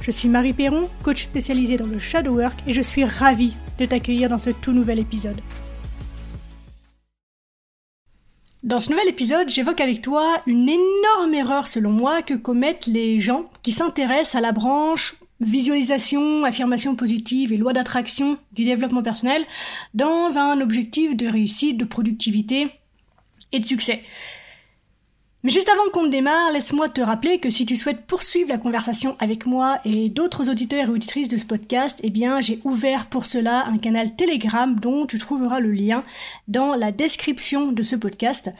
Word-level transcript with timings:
Je 0.00 0.10
suis 0.10 0.28
Marie 0.28 0.52
Perron, 0.52 0.88
coach 1.02 1.24
spécialisée 1.24 1.76
dans 1.76 1.86
le 1.86 1.98
shadow 1.98 2.38
work 2.38 2.60
et 2.66 2.72
je 2.72 2.82
suis 2.82 3.04
ravie 3.04 3.54
de 3.78 3.84
t'accueillir 3.84 4.28
dans 4.28 4.38
ce 4.38 4.50
tout 4.50 4.72
nouvel 4.72 4.98
épisode. 4.98 5.40
Dans 8.62 8.80
ce 8.80 8.90
nouvel 8.90 9.08
épisode, 9.08 9.48
j'évoque 9.48 9.80
avec 9.80 10.02
toi 10.02 10.42
une 10.46 10.68
énorme 10.68 11.34
erreur 11.34 11.68
selon 11.68 11.90
moi 11.90 12.22
que 12.22 12.34
commettent 12.34 12.86
les 12.86 13.20
gens 13.20 13.48
qui 13.62 13.70
s'intéressent 13.72 14.34
à 14.34 14.40
la 14.40 14.52
branche 14.52 15.16
visualisation, 15.40 16.44
affirmation 16.44 16.96
positive 16.96 17.52
et 17.52 17.56
loi 17.56 17.72
d'attraction 17.72 18.38
du 18.52 18.64
développement 18.64 19.02
personnel 19.02 19.44
dans 19.94 20.38
un 20.38 20.60
objectif 20.60 21.16
de 21.16 21.28
réussite, 21.28 21.76
de 21.76 21.84
productivité 21.84 22.68
et 23.52 23.60
de 23.60 23.66
succès. 23.66 24.02
Mais 25.46 25.52
juste 25.52 25.68
avant 25.68 25.88
qu'on 25.92 26.08
démarre, 26.08 26.50
laisse-moi 26.50 26.88
te 26.88 27.00
rappeler 27.00 27.38
que 27.38 27.50
si 27.50 27.66
tu 27.66 27.76
souhaites 27.76 28.04
poursuivre 28.04 28.48
la 28.48 28.58
conversation 28.58 29.14
avec 29.20 29.46
moi 29.46 29.78
et 29.84 30.08
d'autres 30.08 30.50
auditeurs 30.50 30.88
et 30.88 30.90
auditrices 30.90 31.28
de 31.28 31.36
ce 31.36 31.44
podcast, 31.44 32.00
eh 32.02 32.10
bien 32.10 32.40
j'ai 32.40 32.58
ouvert 32.64 33.06
pour 33.06 33.26
cela 33.26 33.64
un 33.68 33.78
canal 33.78 34.16
Telegram 34.16 34.74
dont 34.74 35.06
tu 35.06 35.18
trouveras 35.18 35.60
le 35.60 35.70
lien 35.70 36.02
dans 36.48 36.74
la 36.74 36.90
description 36.90 37.70
de 37.70 37.84
ce 37.84 37.94
podcast. 37.94 38.52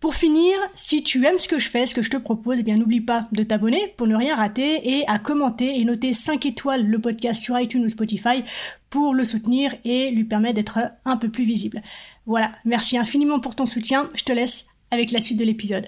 Pour 0.00 0.16
finir, 0.16 0.56
si 0.74 1.04
tu 1.04 1.24
aimes 1.24 1.38
ce 1.38 1.46
que 1.46 1.60
je 1.60 1.68
fais, 1.68 1.86
ce 1.86 1.94
que 1.94 2.02
je 2.02 2.10
te 2.10 2.16
propose, 2.16 2.58
eh 2.58 2.64
bien 2.64 2.78
n'oublie 2.78 3.00
pas 3.00 3.28
de 3.30 3.44
t'abonner 3.44 3.94
pour 3.96 4.08
ne 4.08 4.16
rien 4.16 4.34
rater 4.34 4.98
et 4.98 5.06
à 5.06 5.20
commenter 5.20 5.78
et 5.78 5.84
noter 5.84 6.12
5 6.12 6.44
étoiles 6.46 6.84
le 6.84 6.98
podcast 6.98 7.44
sur 7.44 7.56
iTunes 7.60 7.84
ou 7.84 7.88
Spotify 7.88 8.42
pour 8.90 9.14
le 9.14 9.22
soutenir 9.22 9.72
et 9.84 10.10
lui 10.10 10.24
permettre 10.24 10.54
d'être 10.54 10.80
un 11.04 11.16
peu 11.16 11.28
plus 11.28 11.44
visible. 11.44 11.80
Voilà, 12.26 12.50
merci 12.64 12.98
infiniment 12.98 13.38
pour 13.38 13.54
ton 13.54 13.66
soutien, 13.66 14.08
je 14.16 14.24
te 14.24 14.32
laisse 14.32 14.66
avec 14.90 15.12
la 15.12 15.20
suite 15.20 15.38
de 15.38 15.44
l'épisode. 15.44 15.86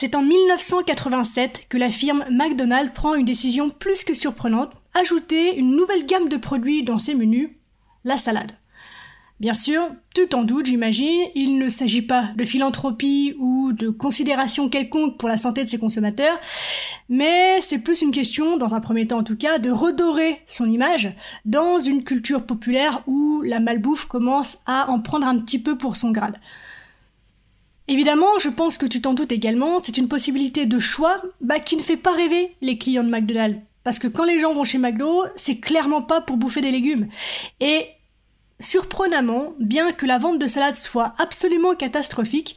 C'est 0.00 0.14
en 0.14 0.22
1987 0.22 1.66
que 1.68 1.76
la 1.76 1.90
firme 1.90 2.24
McDonald's 2.30 2.94
prend 2.94 3.16
une 3.16 3.24
décision 3.24 3.68
plus 3.68 4.04
que 4.04 4.14
surprenante, 4.14 4.70
ajouter 4.94 5.56
une 5.56 5.74
nouvelle 5.74 6.06
gamme 6.06 6.28
de 6.28 6.36
produits 6.36 6.84
dans 6.84 7.00
ses 7.00 7.16
menus, 7.16 7.50
la 8.04 8.16
salade. 8.16 8.52
Bien 9.40 9.54
sûr, 9.54 9.88
tu 10.14 10.28
t'en 10.28 10.44
doutes, 10.44 10.66
j'imagine, 10.66 11.28
il 11.34 11.58
ne 11.58 11.68
s'agit 11.68 12.02
pas 12.02 12.28
de 12.36 12.44
philanthropie 12.44 13.34
ou 13.40 13.72
de 13.72 13.88
considération 13.90 14.68
quelconque 14.68 15.18
pour 15.18 15.28
la 15.28 15.36
santé 15.36 15.64
de 15.64 15.68
ses 15.68 15.80
consommateurs, 15.80 16.38
mais 17.08 17.60
c'est 17.60 17.80
plus 17.80 18.00
une 18.00 18.12
question, 18.12 18.56
dans 18.56 18.76
un 18.76 18.80
premier 18.80 19.08
temps 19.08 19.18
en 19.18 19.24
tout 19.24 19.36
cas, 19.36 19.58
de 19.58 19.72
redorer 19.72 20.42
son 20.46 20.70
image 20.70 21.12
dans 21.44 21.80
une 21.80 22.04
culture 22.04 22.46
populaire 22.46 23.02
où 23.08 23.42
la 23.42 23.58
malbouffe 23.58 24.04
commence 24.04 24.58
à 24.64 24.90
en 24.90 25.00
prendre 25.00 25.26
un 25.26 25.40
petit 25.40 25.58
peu 25.58 25.76
pour 25.76 25.96
son 25.96 26.12
grade. 26.12 26.36
Évidemment, 27.88 28.38
je 28.38 28.50
pense 28.50 28.76
que 28.76 28.84
tu 28.84 29.00
t'en 29.00 29.14
doutes 29.14 29.32
également, 29.32 29.78
c'est 29.78 29.96
une 29.96 30.08
possibilité 30.08 30.66
de 30.66 30.78
choix 30.78 31.22
bah, 31.40 31.58
qui 31.58 31.76
ne 31.76 31.82
fait 31.82 31.96
pas 31.96 32.12
rêver 32.12 32.54
les 32.60 32.76
clients 32.76 33.02
de 33.02 33.08
McDonald's. 33.08 33.60
Parce 33.82 33.98
que 33.98 34.08
quand 34.08 34.24
les 34.24 34.38
gens 34.38 34.52
vont 34.52 34.64
chez 34.64 34.76
McDo, 34.76 35.24
c'est 35.36 35.60
clairement 35.60 36.02
pas 36.02 36.20
pour 36.20 36.36
bouffer 36.36 36.60
des 36.60 36.70
légumes. 36.70 37.08
Et 37.60 37.86
surprenamment, 38.60 39.54
bien 39.58 39.92
que 39.92 40.04
la 40.04 40.18
vente 40.18 40.38
de 40.38 40.46
salade 40.46 40.76
soit 40.76 41.14
absolument 41.18 41.74
catastrophique, 41.74 42.56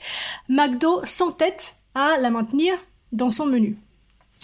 McDo 0.49 0.99
s'entête 1.05 1.75
à 1.95 2.17
la 2.17 2.29
maintenir 2.29 2.73
dans 3.13 3.29
son 3.29 3.45
menu. 3.45 3.77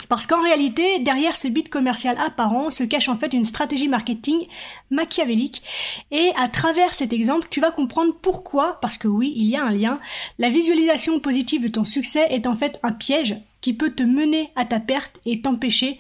Parce 0.10 0.28
qu'en 0.28 0.42
réalité, 0.42 1.00
derrière 1.00 1.36
ce 1.36 1.48
bit 1.48 1.70
commercial 1.70 2.18
apparent 2.20 2.70
se 2.70 2.84
cache 2.84 3.10
en 3.10 3.18
fait 3.18 3.34
une 3.34 3.44
stratégie 3.44 3.88
marketing 3.88 4.46
machiavélique. 4.90 5.64
Et 6.12 6.32
à 6.38 6.48
travers 6.48 6.94
cet 6.94 7.14
exemple, 7.14 7.48
tu 7.50 7.60
vas 7.60 7.72
comprendre 7.72 8.14
pourquoi, 8.22 8.80
parce 8.80 8.98
que 8.98 9.08
oui, 9.08 9.34
il 9.36 9.46
y 9.46 9.58
a 9.58 9.66
un 9.66 9.72
lien, 9.72 10.00
la 10.40 10.50
visualisation 10.50 11.20
positive 11.20 11.64
de 11.64 11.68
ton 11.68 11.84
succès 11.84 12.28
est 12.30 12.48
en 12.48 12.56
fait 12.56 12.80
un 12.84 12.94
piège 12.94 13.38
qui 13.62 13.74
peut 13.74 13.92
te 13.92 14.04
mener 14.04 14.50
à 14.56 14.66
ta 14.66 14.80
perte 14.80 15.20
et 15.26 15.42
t'empêcher 15.42 15.98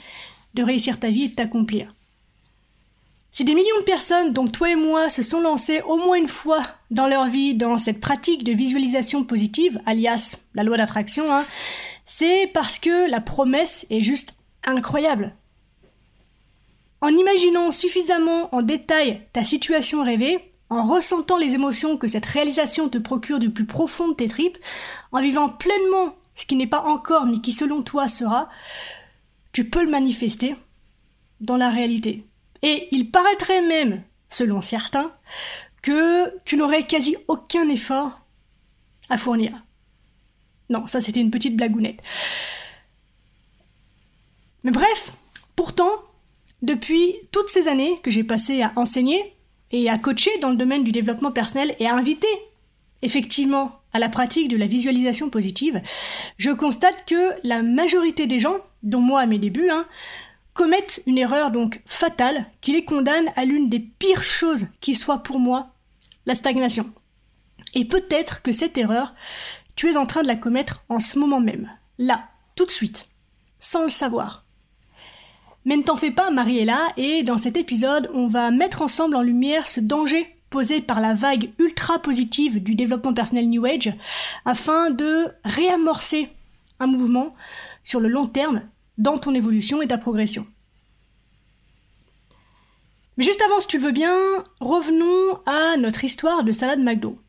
de 0.54 0.64
réussir 0.64 1.00
ta 1.00 1.10
vie 1.10 1.26
et 1.26 1.30
de 1.30 1.36
t'accomplir. 1.36 1.94
Si 3.32 3.44
des 3.44 3.54
millions 3.54 3.80
de 3.80 3.84
personnes, 3.84 4.34
donc 4.34 4.52
toi 4.52 4.72
et 4.72 4.76
moi, 4.76 5.10
se 5.10 5.22
sont 5.22 5.42
lancées 5.42 5.82
au 5.82 5.98
moins 5.98 6.18
une 6.18 6.28
fois 6.28 6.64
dans 6.90 7.08
leur 7.08 7.28
vie 7.28 7.54
dans 7.54 7.78
cette 7.78 8.02
pratique 8.02 8.44
de 8.44 8.52
visualisation 8.52 9.24
positive, 9.24 9.80
alias 9.86 10.40
la 10.56 10.64
loi 10.64 10.78
d'attraction, 10.78 11.26
hein, 11.30 11.46
c'est 12.08 12.48
parce 12.48 12.80
que 12.80 13.08
la 13.10 13.22
promesse 13.22 13.86
est 13.92 14.02
juste 14.02 14.38
incroyable. 14.66 15.36
En 17.02 17.10
imaginant 17.10 17.70
suffisamment 17.70 18.54
en 18.56 18.64
détail 18.64 19.22
ta 19.34 19.44
situation 19.44 20.04
rêvée, 20.04 20.54
en 20.70 20.88
ressentant 20.88 21.38
les 21.38 21.54
émotions 21.54 21.98
que 21.98 22.08
cette 22.08 22.26
réalisation 22.26 22.90
te 22.90 22.98
procure 22.98 23.40
du 23.40 23.52
plus 23.52 23.66
profond 23.66 24.08
de 24.08 24.14
tes 24.16 24.28
tripes, 24.28 24.58
en 25.12 25.22
vivant 25.22 25.50
pleinement 25.50 26.16
ce 26.34 26.46
qui 26.46 26.56
n'est 26.56 26.66
pas 26.66 26.82
encore 26.82 27.26
mais 27.26 27.40
qui 27.40 27.52
selon 27.52 27.84
toi 27.84 28.08
sera, 28.08 28.50
tu 29.52 29.70
peux 29.70 29.84
le 29.84 29.92
manifester 29.92 30.56
dans 31.42 31.58
la 31.58 31.70
réalité. 31.70 32.26
Et 32.62 32.88
il 32.92 33.12
paraîtrait 33.12 33.62
même, 33.62 34.02
selon 34.30 34.62
certains, 34.62 35.12
que 35.82 36.34
tu 36.46 36.58
n'aurais 36.58 36.84
quasi 36.84 37.16
aucun 37.28 37.68
effort 37.70 38.20
à 39.10 39.18
fournir. 39.18 39.52
Non, 40.70 40.86
ça 40.88 41.02
c'était 41.02 41.22
une 41.22 41.32
petite 41.32 41.56
blagounette. 41.56 42.02
Mais 44.64 44.72
bref, 44.72 45.14
pourtant, 45.56 45.92
depuis 46.62 47.16
toutes 47.32 47.50
ces 47.50 47.68
années 47.68 48.00
que 48.04 48.12
j'ai 48.12 48.24
passées 48.24 48.62
à 48.62 48.74
enseigner 48.76 49.34
et 49.72 49.90
à 49.90 49.98
coacher 49.98 50.32
dans 50.40 50.50
le 50.50 50.56
domaine 50.56 50.84
du 50.84 50.92
développement 50.92 51.32
personnel 51.32 51.76
et 51.80 51.88
à 51.88 51.96
inviter 51.96 52.28
effectivement 53.02 53.80
à 53.94 54.00
la 54.00 54.10
pratique 54.10 54.50
de 54.50 54.58
la 54.58 54.68
visualisation 54.68 55.30
positive, 55.30 55.82
je 56.38 56.52
constate 56.52 57.06
que 57.06 57.34
la 57.44 57.62
majorité 57.62 58.28
des 58.28 58.40
gens, 58.40 58.58
dont 58.84 59.02
moi 59.02 59.22
à 59.22 59.26
mes 59.26 59.40
débuts, 59.40 59.70
hein, 59.70 59.86
commettent 60.54 61.04
une 61.06 61.18
erreur 61.18 61.52
donc 61.52 61.82
fatale 61.86 62.48
qui 62.62 62.74
les 62.74 62.84
condamne 62.84 63.30
à 63.36 63.46
l'une 63.46 63.70
des 63.70 63.80
pires 63.80 64.24
choses 64.24 64.68
qui 64.82 64.96
soit 64.96 65.20
pour 65.20 65.40
moi, 65.40 65.70
la 66.26 66.36
stagnation. 66.36 66.92
Et 67.74 67.86
peut-être 67.86 68.42
que 68.42 68.52
cette 68.52 68.78
erreur, 68.78 69.14
tu 69.78 69.90
es 69.90 69.96
en 69.96 70.06
train 70.06 70.24
de 70.24 70.28
la 70.28 70.36
commettre 70.36 70.84
en 70.90 71.00
ce 71.00 71.18
moment 71.18 71.40
même, 71.40 71.72
là, 71.98 72.28
tout 72.56 72.66
de 72.66 72.72
suite, 72.72 73.12
sans 73.60 73.84
le 73.84 73.90
savoir. 73.90 74.44
Mais 75.64 75.78
ne 75.78 75.84
t'en 75.84 75.96
fais 75.96 76.12
pas, 76.12 76.32
Marie 76.32 76.58
est 76.58 76.66
là, 76.66 76.90
et 76.98 77.24
dans 77.24 77.38
cet 77.38 77.56
épisode, 77.56 78.10
on 78.14 78.28
va 78.28 78.52
mettre 78.52 78.82
ensemble 78.82 79.16
en 79.16 79.22
lumière 79.22 79.68
ce 79.68 79.80
danger 79.80 80.36
posé 80.50 80.82
par 80.82 81.00
la 81.00 81.14
vague 81.14 81.52
ultra 81.60 82.00
positive 82.00 82.64
du 82.64 82.74
développement 82.74 83.14
personnel 83.14 83.50
New 83.50 83.66
Age, 83.66 83.94
afin 84.46 84.90
de 84.90 85.28
réamorcer 85.46 86.28
un 86.80 86.88
mouvement 86.88 87.36
sur 87.84 88.00
le 88.00 88.10
long 88.10 88.28
terme 88.28 88.64
dans 88.98 89.18
ton 89.18 89.36
évolution 89.36 89.82
et 89.82 89.88
ta 89.88 89.98
progression. 89.98 90.48
Mais 93.18 93.24
juste 93.24 93.42
avant, 93.42 93.60
si 93.60 93.68
tu 93.68 93.78
veux 93.78 93.92
bien, 93.92 94.16
revenons 94.60 95.40
à 95.46 95.78
notre 95.78 96.04
histoire 96.04 96.44
de 96.44 96.52
salade 96.52 96.80
McDo. 96.80 97.20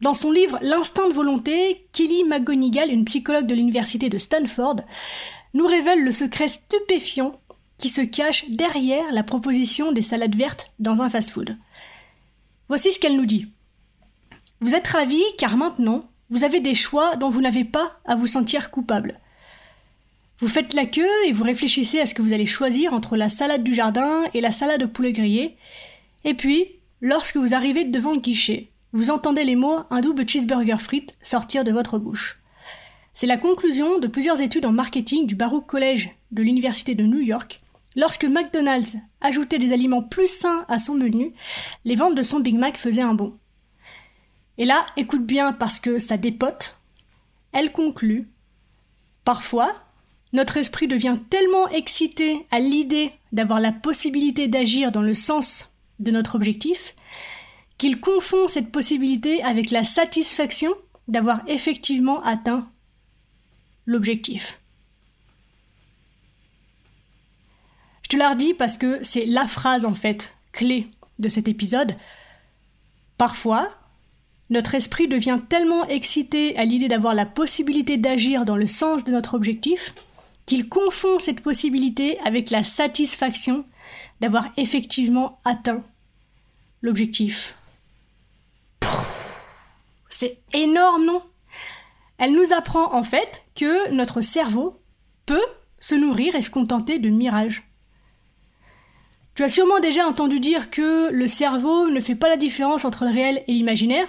Dans 0.00 0.14
son 0.14 0.30
livre 0.30 0.58
L'instinct 0.60 1.08
de 1.08 1.14
volonté, 1.14 1.86
Kelly 1.92 2.24
McGonigal, 2.24 2.90
une 2.90 3.06
psychologue 3.06 3.46
de 3.46 3.54
l'université 3.54 4.08
de 4.08 4.18
Stanford, 4.18 4.76
nous 5.54 5.66
révèle 5.66 6.04
le 6.04 6.12
secret 6.12 6.48
stupéfiant 6.48 7.40
qui 7.78 7.88
se 7.88 8.02
cache 8.02 8.48
derrière 8.50 9.10
la 9.12 9.22
proposition 9.22 9.92
des 9.92 10.02
salades 10.02 10.36
vertes 10.36 10.72
dans 10.78 11.02
un 11.02 11.10
fast-food. 11.10 11.56
Voici 12.68 12.92
ce 12.92 12.98
qu'elle 12.98 13.16
nous 13.16 13.26
dit. 13.26 13.48
Vous 14.60 14.74
êtes 14.74 14.86
ravis 14.86 15.24
car 15.38 15.56
maintenant, 15.56 16.08
vous 16.30 16.44
avez 16.44 16.60
des 16.60 16.74
choix 16.74 17.16
dont 17.16 17.28
vous 17.28 17.40
n'avez 17.40 17.64
pas 17.64 17.98
à 18.04 18.16
vous 18.16 18.26
sentir 18.26 18.70
coupable. 18.70 19.20
Vous 20.38 20.48
faites 20.48 20.74
la 20.74 20.84
queue 20.84 21.08
et 21.26 21.32
vous 21.32 21.44
réfléchissez 21.44 22.00
à 22.00 22.06
ce 22.06 22.14
que 22.14 22.20
vous 22.20 22.34
allez 22.34 22.46
choisir 22.46 22.92
entre 22.92 23.16
la 23.16 23.30
salade 23.30 23.62
du 23.62 23.74
jardin 23.74 24.24
et 24.34 24.42
la 24.42 24.50
salade 24.50 24.82
au 24.82 24.88
poulet 24.88 25.12
grillé. 25.12 25.56
Et 26.24 26.34
puis, 26.34 26.66
lorsque 27.00 27.36
vous 27.36 27.54
arrivez 27.54 27.84
devant 27.84 28.12
le 28.12 28.20
guichet, 28.20 28.70
vous 28.92 29.10
entendez 29.10 29.44
les 29.44 29.56
mots 29.56 29.80
un 29.90 30.00
double 30.00 30.28
cheeseburger 30.28 30.80
frites 30.80 31.16
sortir 31.22 31.64
de 31.64 31.72
votre 31.72 31.98
bouche. 31.98 32.40
C'est 33.14 33.26
la 33.26 33.38
conclusion 33.38 33.98
de 33.98 34.06
plusieurs 34.06 34.40
études 34.40 34.66
en 34.66 34.72
marketing 34.72 35.26
du 35.26 35.34
Baruch 35.34 35.66
College 35.66 36.10
de 36.32 36.42
l'Université 36.42 36.94
de 36.94 37.04
New 37.04 37.20
York. 37.20 37.62
Lorsque 37.94 38.24
McDonald's 38.24 38.98
ajoutait 39.22 39.58
des 39.58 39.72
aliments 39.72 40.02
plus 40.02 40.28
sains 40.28 40.66
à 40.68 40.78
son 40.78 40.94
menu, 40.94 41.32
les 41.84 41.94
ventes 41.94 42.14
de 42.14 42.22
son 42.22 42.40
Big 42.40 42.58
Mac 42.58 42.76
faisaient 42.76 43.00
un 43.00 43.14
bond. 43.14 43.36
Et 44.58 44.66
là, 44.66 44.84
écoute 44.96 45.24
bien 45.24 45.52
parce 45.52 45.80
que 45.80 45.98
ça 45.98 46.16
dépote. 46.16 46.78
Elle 47.52 47.72
conclut 47.72 48.28
Parfois, 49.24 49.74
notre 50.32 50.58
esprit 50.58 50.86
devient 50.86 51.16
tellement 51.30 51.68
excité 51.68 52.46
à 52.50 52.60
l'idée 52.60 53.12
d'avoir 53.32 53.60
la 53.60 53.72
possibilité 53.72 54.46
d'agir 54.46 54.92
dans 54.92 55.02
le 55.02 55.14
sens 55.14 55.74
de 55.98 56.10
notre 56.10 56.34
objectif 56.34 56.94
qu'il 57.78 58.00
confond 58.00 58.48
cette 58.48 58.72
possibilité 58.72 59.42
avec 59.42 59.70
la 59.70 59.84
satisfaction 59.84 60.70
d'avoir 61.08 61.42
effectivement 61.46 62.22
atteint 62.22 62.70
l'objectif. 63.84 64.60
Je 68.02 68.08
te 68.08 68.16
la 68.16 68.30
redis 68.30 68.54
parce 68.54 68.76
que 68.76 69.02
c'est 69.02 69.26
la 69.26 69.48
phrase 69.48 69.84
en 69.84 69.94
fait 69.94 70.36
clé 70.52 70.88
de 71.18 71.28
cet 71.28 71.48
épisode. 71.48 71.96
Parfois, 73.18 73.68
notre 74.48 74.74
esprit 74.74 75.08
devient 75.08 75.40
tellement 75.48 75.86
excité 75.88 76.56
à 76.56 76.64
l'idée 76.64 76.88
d'avoir 76.88 77.14
la 77.14 77.26
possibilité 77.26 77.98
d'agir 77.98 78.44
dans 78.44 78.56
le 78.56 78.66
sens 78.66 79.04
de 79.04 79.10
notre 79.10 79.34
objectif 79.34 79.94
qu'il 80.46 80.68
confond 80.68 81.18
cette 81.18 81.40
possibilité 81.40 82.18
avec 82.20 82.50
la 82.50 82.62
satisfaction 82.62 83.64
d'avoir 84.20 84.46
effectivement 84.56 85.40
atteint 85.44 85.82
l'objectif. 86.80 87.56
C'est 90.18 90.40
énorme, 90.54 91.04
non? 91.04 91.22
Elle 92.16 92.32
nous 92.32 92.54
apprend 92.54 92.94
en 92.94 93.02
fait 93.02 93.44
que 93.54 93.90
notre 93.90 94.22
cerveau 94.22 94.80
peut 95.26 95.44
se 95.78 95.94
nourrir 95.94 96.34
et 96.34 96.40
se 96.40 96.48
contenter 96.48 96.98
de 96.98 97.10
mirages. 97.10 97.64
Tu 99.34 99.44
as 99.44 99.50
sûrement 99.50 99.78
déjà 99.78 100.06
entendu 100.06 100.40
dire 100.40 100.70
que 100.70 101.10
le 101.10 101.26
cerveau 101.28 101.90
ne 101.90 102.00
fait 102.00 102.14
pas 102.14 102.30
la 102.30 102.38
différence 102.38 102.86
entre 102.86 103.04
le 103.04 103.10
réel 103.10 103.44
et 103.46 103.52
l'imaginaire. 103.52 104.08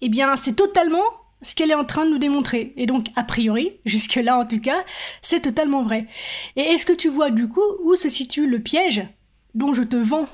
Eh 0.00 0.08
bien, 0.08 0.34
c'est 0.34 0.56
totalement 0.56 1.04
ce 1.40 1.54
qu'elle 1.54 1.70
est 1.70 1.76
en 1.76 1.84
train 1.84 2.04
de 2.04 2.10
nous 2.10 2.18
démontrer. 2.18 2.72
Et 2.76 2.86
donc, 2.86 3.06
a 3.14 3.22
priori, 3.22 3.74
jusque-là 3.84 4.36
en 4.36 4.44
tout 4.44 4.60
cas, 4.60 4.82
c'est 5.20 5.42
totalement 5.42 5.84
vrai. 5.84 6.08
Et 6.56 6.62
est-ce 6.62 6.84
que 6.84 6.92
tu 6.92 7.08
vois 7.08 7.30
du 7.30 7.46
coup 7.46 7.62
où 7.84 7.94
se 7.94 8.08
situe 8.08 8.48
le 8.48 8.58
piège 8.58 9.06
dont 9.54 9.72
je 9.72 9.84
te 9.84 9.94
vends 9.94 10.26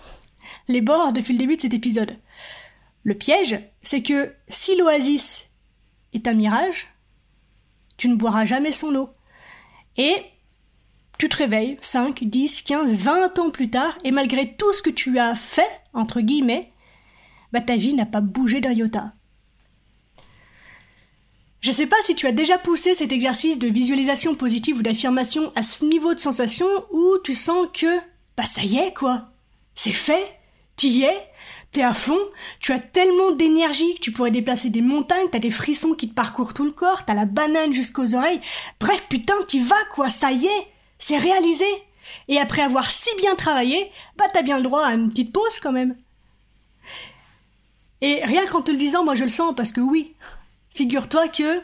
les 0.66 0.80
bords 0.80 1.12
depuis 1.12 1.34
le 1.34 1.40
début 1.40 1.56
de 1.56 1.60
cet 1.60 1.74
épisode? 1.74 2.16
Le 3.04 3.14
piège, 3.14 3.58
c'est 3.88 4.02
que 4.02 4.34
si 4.48 4.76
l'oasis 4.76 5.48
est 6.12 6.28
un 6.28 6.34
mirage, 6.34 6.88
tu 7.96 8.10
ne 8.10 8.16
boiras 8.16 8.44
jamais 8.44 8.70
son 8.70 8.94
eau. 8.94 9.08
Et 9.96 10.14
tu 11.16 11.30
te 11.30 11.38
réveilles 11.38 11.78
5, 11.80 12.22
10, 12.22 12.62
15, 12.64 12.94
20 12.94 13.38
ans 13.38 13.48
plus 13.48 13.70
tard, 13.70 13.98
et 14.04 14.10
malgré 14.10 14.54
tout 14.56 14.70
ce 14.74 14.82
que 14.82 14.90
tu 14.90 15.18
as 15.18 15.34
fait, 15.34 15.70
entre 15.94 16.20
guillemets, 16.20 16.70
bah 17.50 17.62
ta 17.62 17.76
vie 17.76 17.94
n'a 17.94 18.04
pas 18.04 18.20
bougé 18.20 18.60
d'un 18.60 18.72
iota. 18.72 19.14
Je 21.62 21.72
sais 21.72 21.86
pas 21.86 21.96
si 22.02 22.14
tu 22.14 22.26
as 22.26 22.32
déjà 22.32 22.58
poussé 22.58 22.94
cet 22.94 23.10
exercice 23.10 23.58
de 23.58 23.68
visualisation 23.68 24.34
positive 24.34 24.80
ou 24.80 24.82
d'affirmation 24.82 25.50
à 25.56 25.62
ce 25.62 25.86
niveau 25.86 26.12
de 26.12 26.20
sensation 26.20 26.68
où 26.90 27.16
tu 27.24 27.34
sens 27.34 27.66
que, 27.72 27.98
bah 28.36 28.42
ça 28.42 28.64
y 28.64 28.76
est 28.76 28.92
quoi, 28.92 29.30
c'est 29.74 29.92
fait, 29.92 30.37
tu 30.78 30.86
y 30.86 31.02
es, 31.02 31.28
t'es 31.72 31.82
à 31.82 31.92
fond, 31.92 32.18
tu 32.60 32.72
as 32.72 32.78
tellement 32.78 33.32
d'énergie 33.32 33.94
que 33.96 34.00
tu 34.00 34.12
pourrais 34.12 34.30
déplacer 34.30 34.70
des 34.70 34.80
montagnes, 34.80 35.28
t'as 35.30 35.38
des 35.38 35.50
frissons 35.50 35.92
qui 35.92 36.08
te 36.08 36.14
parcourent 36.14 36.54
tout 36.54 36.64
le 36.64 36.72
corps, 36.72 37.04
t'as 37.04 37.14
la 37.14 37.26
banane 37.26 37.72
jusqu'aux 37.72 38.14
oreilles, 38.14 38.40
bref 38.80 39.04
putain 39.08 39.34
t'y 39.46 39.60
vas 39.60 39.84
quoi, 39.92 40.08
ça 40.08 40.32
y 40.32 40.46
est, 40.46 40.66
c'est 40.98 41.18
réalisé. 41.18 41.66
Et 42.28 42.38
après 42.38 42.62
avoir 42.62 42.90
si 42.90 43.10
bien 43.18 43.34
travaillé, 43.34 43.90
bah 44.16 44.24
t'as 44.32 44.42
bien 44.42 44.56
le 44.56 44.62
droit 44.62 44.86
à 44.86 44.94
une 44.94 45.10
petite 45.10 45.32
pause 45.32 45.60
quand 45.60 45.72
même. 45.72 45.94
Et 48.00 48.24
rien 48.24 48.46
qu'en 48.46 48.62
te 48.62 48.70
le 48.70 48.78
disant, 48.78 49.04
moi 49.04 49.14
je 49.14 49.24
le 49.24 49.28
sens 49.28 49.54
parce 49.54 49.72
que 49.72 49.80
oui, 49.80 50.14
figure-toi 50.70 51.28
que 51.28 51.60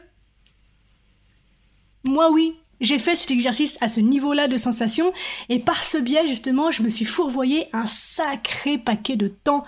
moi 2.02 2.30
oui, 2.30 2.58
j'ai 2.80 2.98
fait 2.98 3.16
cet 3.16 3.30
exercice 3.30 3.78
à 3.80 3.88
ce 3.88 4.00
niveau-là 4.00 4.48
de 4.48 4.56
sensation 4.56 5.12
et 5.48 5.58
par 5.58 5.84
ce 5.84 5.98
biais 5.98 6.26
justement 6.26 6.70
je 6.70 6.82
me 6.82 6.88
suis 6.88 7.04
fourvoyé 7.04 7.68
un 7.72 7.86
sacré 7.86 8.78
paquet 8.78 9.16
de 9.16 9.28
temps. 9.28 9.64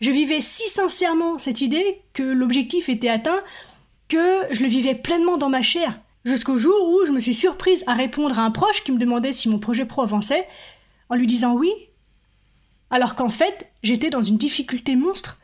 Je 0.00 0.10
vivais 0.10 0.40
si 0.40 0.68
sincèrement 0.68 1.38
cette 1.38 1.60
idée 1.60 2.00
que 2.12 2.22
l'objectif 2.22 2.88
était 2.88 3.08
atteint 3.08 3.40
que 4.08 4.46
je 4.50 4.62
le 4.62 4.68
vivais 4.68 4.94
pleinement 4.94 5.38
dans 5.38 5.48
ma 5.48 5.62
chair. 5.62 5.98
Jusqu'au 6.24 6.56
jour 6.56 6.74
où 6.88 7.06
je 7.06 7.12
me 7.12 7.18
suis 7.18 7.34
surprise 7.34 7.82
à 7.86 7.94
répondre 7.94 8.38
à 8.38 8.42
un 8.42 8.50
proche 8.50 8.84
qui 8.84 8.92
me 8.92 8.98
demandait 8.98 9.32
si 9.32 9.48
mon 9.48 9.58
projet 9.58 9.86
pro 9.86 10.02
avançait, 10.02 10.46
en 11.08 11.16
lui 11.16 11.26
disant 11.26 11.54
oui, 11.54 11.70
alors 12.90 13.16
qu'en 13.16 13.30
fait, 13.30 13.70
j'étais 13.82 14.10
dans 14.10 14.22
une 14.22 14.36
difficulté 14.36 14.94
monstre. 14.94 15.40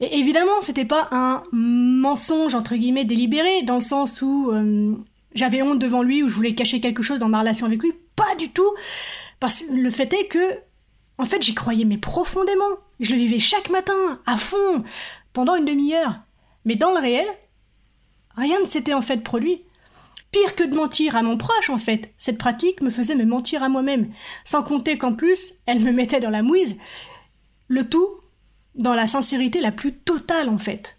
Et 0.00 0.18
évidemment, 0.18 0.60
c'était 0.60 0.84
pas 0.84 1.08
un 1.10 1.42
mensonge 1.52 2.54
entre 2.54 2.76
guillemets 2.76 3.04
délibéré, 3.04 3.62
dans 3.62 3.76
le 3.76 3.80
sens 3.80 4.20
où 4.22 4.50
euh, 4.52 4.94
j'avais 5.34 5.62
honte 5.62 5.78
devant 5.78 6.02
lui 6.02 6.22
ou 6.22 6.28
je 6.28 6.34
voulais 6.34 6.54
cacher 6.54 6.80
quelque 6.80 7.02
chose 7.02 7.18
dans 7.18 7.28
ma 7.28 7.40
relation 7.40 7.66
avec 7.66 7.82
lui. 7.82 7.92
Pas 8.16 8.34
du 8.36 8.50
tout. 8.50 8.72
Parce 9.40 9.62
que 9.62 9.72
le 9.72 9.90
fait 9.90 10.12
est 10.14 10.26
que, 10.26 10.58
en 11.18 11.24
fait, 11.24 11.42
j'y 11.42 11.54
croyais 11.54 11.84
mais 11.84 11.98
profondément. 11.98 12.78
Je 13.00 13.12
le 13.12 13.18
vivais 13.18 13.38
chaque 13.38 13.70
matin, 13.70 14.20
à 14.26 14.36
fond, 14.36 14.84
pendant 15.32 15.56
une 15.56 15.64
demi-heure. 15.64 16.20
Mais 16.64 16.76
dans 16.76 16.92
le 16.92 17.00
réel, 17.00 17.26
Rien 18.36 18.60
ne 18.60 18.66
s'était 18.66 18.94
en 18.94 19.02
fait 19.02 19.18
produit. 19.18 19.62
Pire 20.30 20.56
que 20.56 20.64
de 20.64 20.74
mentir 20.74 21.14
à 21.14 21.22
mon 21.22 21.36
proche, 21.36 21.70
en 21.70 21.78
fait, 21.78 22.12
cette 22.18 22.38
pratique 22.38 22.82
me 22.82 22.90
faisait 22.90 23.14
me 23.14 23.24
mentir 23.24 23.62
à 23.62 23.68
moi-même, 23.68 24.12
sans 24.44 24.62
compter 24.62 24.98
qu'en 24.98 25.14
plus, 25.14 25.54
elle 25.66 25.80
me 25.80 25.92
mettait 25.92 26.20
dans 26.20 26.30
la 26.30 26.42
mouise. 26.42 26.76
Le 27.68 27.88
tout 27.88 28.08
dans 28.74 28.94
la 28.94 29.06
sincérité 29.06 29.60
la 29.60 29.70
plus 29.70 29.92
totale, 29.92 30.48
en 30.48 30.58
fait. 30.58 30.98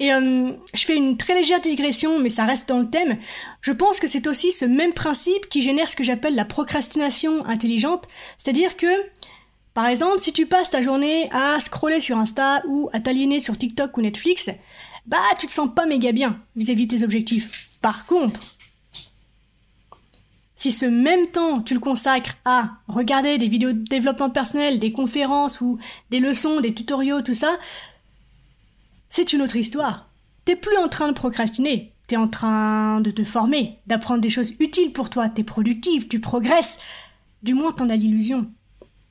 Et 0.00 0.12
euh, 0.12 0.50
je 0.74 0.84
fais 0.84 0.96
une 0.96 1.16
très 1.16 1.34
légère 1.34 1.60
digression, 1.60 2.18
mais 2.18 2.28
ça 2.28 2.46
reste 2.46 2.68
dans 2.68 2.78
le 2.78 2.90
thème. 2.90 3.18
Je 3.60 3.72
pense 3.72 4.00
que 4.00 4.08
c'est 4.08 4.26
aussi 4.26 4.50
ce 4.50 4.64
même 4.64 4.92
principe 4.92 5.48
qui 5.48 5.62
génère 5.62 5.88
ce 5.88 5.96
que 5.96 6.02
j'appelle 6.02 6.34
la 6.34 6.44
procrastination 6.44 7.46
intelligente, 7.46 8.08
c'est-à-dire 8.38 8.76
que 8.76 8.86
par 9.72 9.86
exemple, 9.86 10.20
si 10.20 10.32
tu 10.32 10.46
passes 10.46 10.70
ta 10.70 10.82
journée 10.82 11.28
à 11.32 11.58
scroller 11.58 12.00
sur 12.00 12.16
Insta 12.16 12.62
ou 12.66 12.88
à 12.92 13.00
t'aliéner 13.00 13.40
sur 13.40 13.58
TikTok 13.58 13.96
ou 13.96 14.02
Netflix, 14.02 14.50
bah 15.06 15.18
tu 15.38 15.48
te 15.48 15.52
sens 15.52 15.68
pas 15.74 15.84
méga 15.84 16.12
bien 16.12 16.40
vis-à-vis 16.54 16.86
de 16.86 16.96
tes 16.96 17.04
objectifs. 17.04 17.70
Par 17.82 18.06
contre, 18.06 18.40
si 20.54 20.70
ce 20.70 20.86
même 20.86 21.26
temps 21.28 21.60
tu 21.60 21.74
le 21.74 21.80
consacres 21.80 22.36
à 22.44 22.70
regarder 22.86 23.36
des 23.36 23.48
vidéos 23.48 23.72
de 23.72 23.84
développement 23.84 24.30
personnel, 24.30 24.78
des 24.78 24.92
conférences 24.92 25.60
ou 25.60 25.78
des 26.10 26.20
leçons, 26.20 26.60
des 26.60 26.72
tutoriaux, 26.72 27.20
tout 27.22 27.34
ça, 27.34 27.58
c'est 29.14 29.32
une 29.32 29.42
autre 29.42 29.54
histoire. 29.54 30.10
T'es 30.44 30.56
plus 30.56 30.76
en 30.76 30.88
train 30.88 31.06
de 31.06 31.12
procrastiner, 31.12 31.92
t'es 32.08 32.16
en 32.16 32.26
train 32.26 33.00
de 33.00 33.12
te 33.12 33.22
former, 33.22 33.78
d'apprendre 33.86 34.20
des 34.20 34.28
choses 34.28 34.54
utiles 34.58 34.92
pour 34.92 35.08
toi, 35.08 35.28
t'es 35.28 35.44
productif, 35.44 36.08
tu 36.08 36.18
progresses. 36.18 36.80
Du 37.44 37.54
moins 37.54 37.70
t'en 37.70 37.90
as 37.90 37.94
l'illusion. 37.94 38.50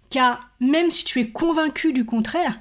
Car 0.10 0.52
même 0.60 0.92
si 0.92 1.06
tu 1.06 1.22
es 1.22 1.30
convaincu 1.30 1.94
du 1.94 2.04
contraire, 2.04 2.60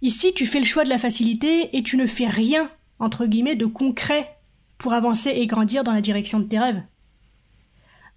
Ici, 0.00 0.32
tu 0.32 0.46
fais 0.46 0.60
le 0.60 0.64
choix 0.64 0.84
de 0.84 0.90
la 0.90 0.98
facilité 0.98 1.76
et 1.76 1.82
tu 1.82 1.96
ne 1.96 2.06
fais 2.06 2.28
rien, 2.28 2.70
entre 3.00 3.26
guillemets, 3.26 3.56
de 3.56 3.66
concret 3.66 4.36
pour 4.78 4.92
avancer 4.92 5.30
et 5.30 5.48
grandir 5.48 5.82
dans 5.82 5.92
la 5.92 6.00
direction 6.00 6.38
de 6.38 6.44
tes 6.44 6.60
rêves. 6.60 6.80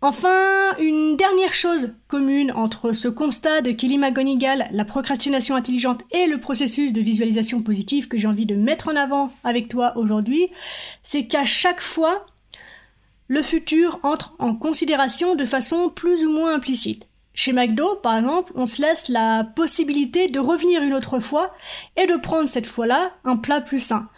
Enfin, 0.03 0.75
une 0.79 1.15
dernière 1.15 1.53
chose 1.53 1.93
commune 2.07 2.51
entre 2.53 2.91
ce 2.91 3.07
constat 3.07 3.61
de 3.61 3.71
Kelly 3.71 3.99
McGonigal, 3.99 4.67
la 4.71 4.83
procrastination 4.83 5.55
intelligente 5.55 6.01
et 6.09 6.25
le 6.25 6.39
processus 6.39 6.91
de 6.91 7.01
visualisation 7.01 7.61
positive 7.61 8.07
que 8.07 8.17
j'ai 8.17 8.27
envie 8.27 8.47
de 8.47 8.55
mettre 8.55 8.89
en 8.89 8.95
avant 8.95 9.31
avec 9.43 9.67
toi 9.67 9.95
aujourd'hui, 9.95 10.47
c'est 11.03 11.27
qu'à 11.27 11.45
chaque 11.45 11.81
fois, 11.81 12.25
le 13.27 13.43
futur 13.43 13.99
entre 14.01 14.33
en 14.39 14.55
considération 14.55 15.35
de 15.35 15.45
façon 15.45 15.89
plus 15.89 16.25
ou 16.25 16.31
moins 16.31 16.55
implicite. 16.55 17.07
Chez 17.35 17.53
McDo, 17.53 17.95
par 17.95 18.17
exemple, 18.17 18.51
on 18.55 18.65
se 18.65 18.81
laisse 18.81 19.07
la 19.07 19.43
possibilité 19.43 20.29
de 20.29 20.39
revenir 20.39 20.81
une 20.81 20.95
autre 20.95 21.19
fois 21.19 21.53
et 21.95 22.07
de 22.07 22.15
prendre 22.15 22.49
cette 22.49 22.65
fois-là 22.65 23.11
un 23.23 23.37
plat 23.37 23.61
plus 23.61 23.79
sain. 23.79 24.09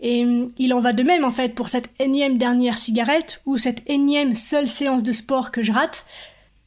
Et 0.00 0.24
hum, 0.24 0.48
il 0.58 0.72
en 0.74 0.80
va 0.80 0.92
de 0.92 1.02
même 1.02 1.24
en 1.24 1.30
fait 1.30 1.54
pour 1.54 1.68
cette 1.68 1.90
énième 1.98 2.38
dernière 2.38 2.78
cigarette 2.78 3.42
ou 3.46 3.56
cette 3.58 3.82
énième 3.88 4.34
seule 4.34 4.68
séance 4.68 5.02
de 5.02 5.12
sport 5.12 5.50
que 5.50 5.62
je 5.62 5.72
rate. 5.72 6.06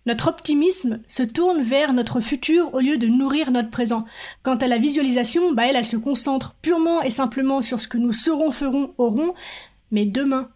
Notre 0.06 0.28
optimisme 0.28 1.02
se 1.08 1.24
tourne 1.24 1.62
vers 1.62 1.94
notre 1.94 2.20
futur 2.20 2.74
au 2.74 2.80
lieu 2.80 2.98
de 2.98 3.08
nourrir 3.08 3.52
notre 3.52 3.70
présent. 3.70 4.06
Quant 4.44 4.58
à 4.58 4.68
la 4.68 4.78
visualisation, 4.78 5.54
bah 5.54 5.64
elle, 5.68 5.78
elle 5.78 5.86
se 5.86 5.96
concentre 5.96 6.56
purement 6.62 7.02
et 7.02 7.10
simplement 7.10 7.62
sur 7.62 7.80
ce 7.80 7.88
que 7.88 7.98
nous 7.98 8.12
serons, 8.12 8.52
ferons, 8.52 8.94
aurons, 8.98 9.34
mais 9.92 10.06
demain. 10.06 10.50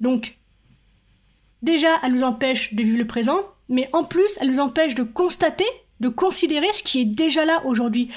Donc, 0.00 0.38
déjà, 1.62 1.98
elle 2.04 2.12
nous 2.12 2.22
empêche 2.22 2.74
de 2.74 2.82
vivre 2.82 2.98
le 2.98 3.06
présent, 3.06 3.40
mais 3.68 3.88
en 3.92 4.04
plus, 4.04 4.38
elle 4.40 4.50
nous 4.50 4.60
empêche 4.60 4.94
de 4.94 5.02
constater, 5.02 5.66
de 5.98 6.08
considérer 6.08 6.72
ce 6.72 6.84
qui 6.84 7.00
est 7.00 7.06
déjà 7.06 7.44
là 7.44 7.60
aujourd'hui. 7.64 8.08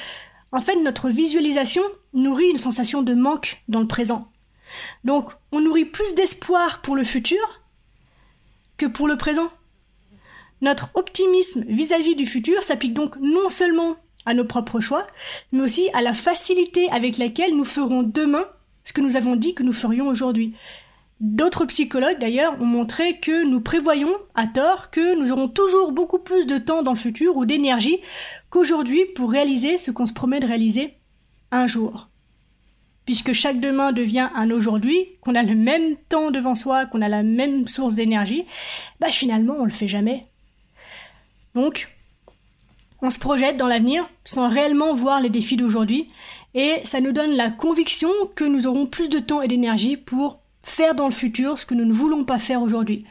En 0.52 0.62
fait, 0.62 0.76
notre 0.76 1.10
visualisation 1.10 1.84
nourrit 2.14 2.50
une 2.50 2.58
sensation 2.58 3.02
de 3.02 3.14
manque 3.14 3.62
dans 3.68 3.82
le 3.82 3.88
présent. 3.88 4.32
Donc, 5.04 5.32
on 5.52 5.62
nourrit 5.62 5.86
plus 5.86 6.16
d'espoir 6.16 6.82
pour 6.82 6.96
le 6.96 7.04
futur 7.04 7.62
que 8.78 8.86
pour 8.86 9.08
le 9.08 9.18
présent. 9.18 9.50
Notre 10.62 10.90
optimisme 10.96 11.66
vis-à-vis 11.68 12.16
du 12.16 12.26
futur 12.26 12.64
s'applique 12.64 12.94
donc 12.94 13.18
non 13.18 13.50
seulement 13.50 13.98
à 14.26 14.34
nos 14.34 14.46
propres 14.46 14.80
choix, 14.80 15.06
mais 15.52 15.62
aussi 15.62 15.90
à 15.94 16.02
la 16.02 16.14
facilité 16.14 16.90
avec 16.90 17.18
laquelle 17.18 17.56
nous 17.56 17.64
ferons 17.64 18.04
demain 18.04 18.46
ce 18.84 18.94
que 18.94 19.02
nous 19.02 19.18
avons 19.18 19.36
dit 19.36 19.54
que 19.54 19.64
nous 19.64 19.74
ferions 19.74 20.08
aujourd'hui. 20.08 20.56
D'autres 21.22 21.66
psychologues 21.66 22.20
d'ailleurs 22.20 22.60
ont 22.62 22.66
montré 22.66 23.20
que 23.20 23.46
nous 23.46 23.62
prévoyons, 23.62 24.14
à 24.36 24.48
tort, 24.48 24.92
que 24.92 25.16
nous 25.16 25.32
aurons 25.32 25.48
toujours 25.48 25.94
beaucoup 25.94 26.20
plus 26.20 26.46
de 26.46 26.58
temps 26.58 26.84
dans 26.84 26.92
le 26.92 26.98
futur 26.98 27.38
ou 27.38 27.46
d'énergie 27.46 28.00
qu'aujourd'hui 28.56 29.04
pour 29.16 29.32
réaliser 29.32 29.78
ce 29.78 29.92
qu'on 29.92 30.06
se 30.06 30.14
promet 30.14 30.40
de 30.40 30.48
réaliser 30.48 30.94
un 31.52 31.68
jour. 31.68 32.08
Puisque 33.06 33.34
chaque 33.34 33.60
demain 33.60 33.92
devient 33.92 34.30
un 34.34 34.50
aujourd'hui, 34.50 34.98
qu'on 35.20 35.36
a 35.36 35.44
le 35.44 35.56
même 35.56 35.98
temps 36.08 36.32
devant 36.32 36.56
soi, 36.56 36.86
qu'on 36.86 37.02
a 37.02 37.10
la 37.10 37.22
même 37.22 37.68
source 37.68 37.96
d'énergie, 37.96 38.46
bah 39.02 39.10
finalement 39.10 39.58
on 39.60 39.66
le 39.66 39.72
fait 39.72 39.90
jamais. 39.90 40.28
Donc, 41.54 41.90
on 43.02 43.10
se 43.10 43.20
projette 43.20 43.58
dans 43.58 43.68
l'avenir 43.68 44.10
sans 44.24 44.48
réellement 44.48 44.94
voir 44.94 45.20
les 45.20 45.30
défis 45.30 45.58
d'aujourd'hui 45.58 46.08
et 46.54 46.76
ça 46.86 47.02
nous 47.02 47.12
donne 47.12 47.36
la 47.36 47.50
conviction 47.50 48.10
que 48.36 48.46
nous 48.46 48.68
aurons 48.68 48.86
plus 48.86 49.10
de 49.10 49.20
temps 49.20 49.42
et 49.42 49.50
d'énergie 49.50 49.98
pour 49.98 50.40
faire 50.64 50.96
dans 50.96 51.08
le 51.08 51.14
futur 51.14 51.58
ce 51.58 51.66
que 51.66 51.74
nous 51.74 51.86
ne 51.86 51.94
voulons 51.94 52.24
pas 52.24 52.40
faire 52.40 52.62
aujourd'hui. 52.62 53.04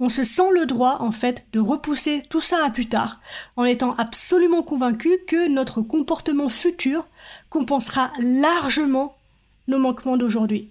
On 0.00 0.08
se 0.08 0.24
sent 0.24 0.50
le 0.52 0.66
droit, 0.66 0.98
en 1.00 1.12
fait, 1.12 1.46
de 1.52 1.60
repousser 1.60 2.22
tout 2.28 2.40
ça 2.40 2.64
à 2.64 2.70
plus 2.70 2.88
tard, 2.88 3.20
en 3.56 3.64
étant 3.64 3.94
absolument 3.94 4.62
convaincu 4.62 5.18
que 5.26 5.48
notre 5.48 5.82
comportement 5.82 6.48
futur 6.48 7.06
compensera 7.48 8.12
largement 8.18 9.16
nos 9.68 9.78
manquements 9.78 10.16
d'aujourd'hui. 10.16 10.70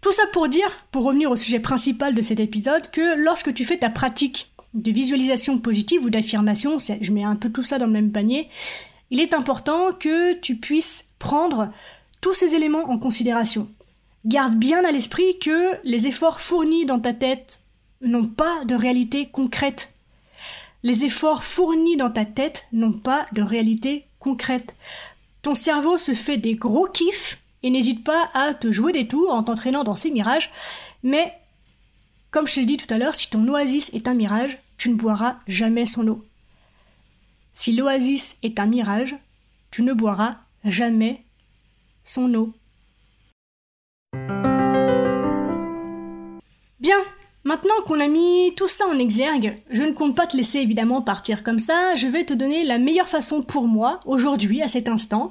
Tout 0.00 0.12
ça 0.12 0.22
pour 0.32 0.48
dire, 0.48 0.70
pour 0.92 1.04
revenir 1.04 1.30
au 1.30 1.36
sujet 1.36 1.60
principal 1.60 2.14
de 2.14 2.22
cet 2.22 2.40
épisode, 2.40 2.90
que 2.90 3.16
lorsque 3.16 3.52
tu 3.52 3.64
fais 3.64 3.78
ta 3.78 3.90
pratique 3.90 4.50
de 4.72 4.90
visualisation 4.90 5.58
positive 5.58 6.04
ou 6.04 6.10
d'affirmation, 6.10 6.78
je 6.78 7.12
mets 7.12 7.24
un 7.24 7.36
peu 7.36 7.50
tout 7.50 7.64
ça 7.64 7.78
dans 7.78 7.86
le 7.86 7.92
même 7.92 8.12
panier, 8.12 8.48
il 9.10 9.20
est 9.20 9.34
important 9.34 9.92
que 9.92 10.34
tu 10.34 10.56
puisses 10.56 11.10
prendre 11.18 11.70
tous 12.20 12.34
ces 12.34 12.54
éléments 12.54 12.88
en 12.90 12.98
considération. 12.98 13.68
Garde 14.26 14.56
bien 14.56 14.84
à 14.84 14.92
l'esprit 14.92 15.38
que 15.38 15.78
les 15.82 16.06
efforts 16.06 16.40
fournis 16.40 16.84
dans 16.84 17.00
ta 17.00 17.14
tête 17.14 17.62
n'ont 18.02 18.26
pas 18.26 18.64
de 18.64 18.74
réalité 18.74 19.26
concrète. 19.26 19.94
Les 20.82 21.04
efforts 21.04 21.44
fournis 21.44 21.96
dans 21.96 22.10
ta 22.10 22.24
tête 22.24 22.66
n'ont 22.72 22.92
pas 22.92 23.26
de 23.32 23.42
réalité 23.42 24.04
concrète. 24.18 24.76
Ton 25.42 25.54
cerveau 25.54 25.96
se 25.98 26.12
fait 26.12 26.36
des 26.36 26.54
gros 26.54 26.86
kiffs 26.86 27.40
et 27.62 27.70
n'hésite 27.70 28.04
pas 28.04 28.30
à 28.34 28.54
te 28.54 28.72
jouer 28.72 28.92
des 28.92 29.08
tours 29.08 29.32
en 29.32 29.42
t'entraînant 29.42 29.84
dans 29.84 29.94
ces 29.94 30.10
mirages, 30.10 30.50
mais 31.02 31.34
comme 32.30 32.46
je 32.46 32.54
t'ai 32.54 32.64
dit 32.64 32.76
tout 32.76 32.92
à 32.92 32.98
l'heure, 32.98 33.14
si 33.14 33.28
ton 33.28 33.46
oasis 33.48 33.92
est 33.94 34.06
un 34.06 34.14
mirage, 34.14 34.58
tu 34.76 34.90
ne 34.90 34.94
boiras 34.94 35.38
jamais 35.46 35.86
son 35.86 36.06
eau. 36.08 36.24
Si 37.52 37.72
l'oasis 37.72 38.38
est 38.42 38.60
un 38.60 38.66
mirage, 38.66 39.16
tu 39.70 39.82
ne 39.82 39.92
boiras 39.92 40.36
jamais 40.64 41.24
son 42.04 42.32
eau. 42.34 42.52
Bien, 46.80 46.96
maintenant 47.44 47.74
qu'on 47.86 48.00
a 48.00 48.08
mis 48.08 48.54
tout 48.56 48.68
ça 48.68 48.86
en 48.86 48.98
exergue, 48.98 49.62
je 49.70 49.82
ne 49.82 49.92
compte 49.92 50.16
pas 50.16 50.26
te 50.26 50.36
laisser 50.36 50.60
évidemment 50.60 51.02
partir 51.02 51.42
comme 51.42 51.58
ça, 51.58 51.94
je 51.94 52.06
vais 52.06 52.24
te 52.24 52.32
donner 52.32 52.64
la 52.64 52.78
meilleure 52.78 53.08
façon 53.08 53.42
pour 53.42 53.68
moi, 53.68 54.00
aujourd'hui, 54.06 54.62
à 54.62 54.68
cet 54.68 54.88
instant, 54.88 55.30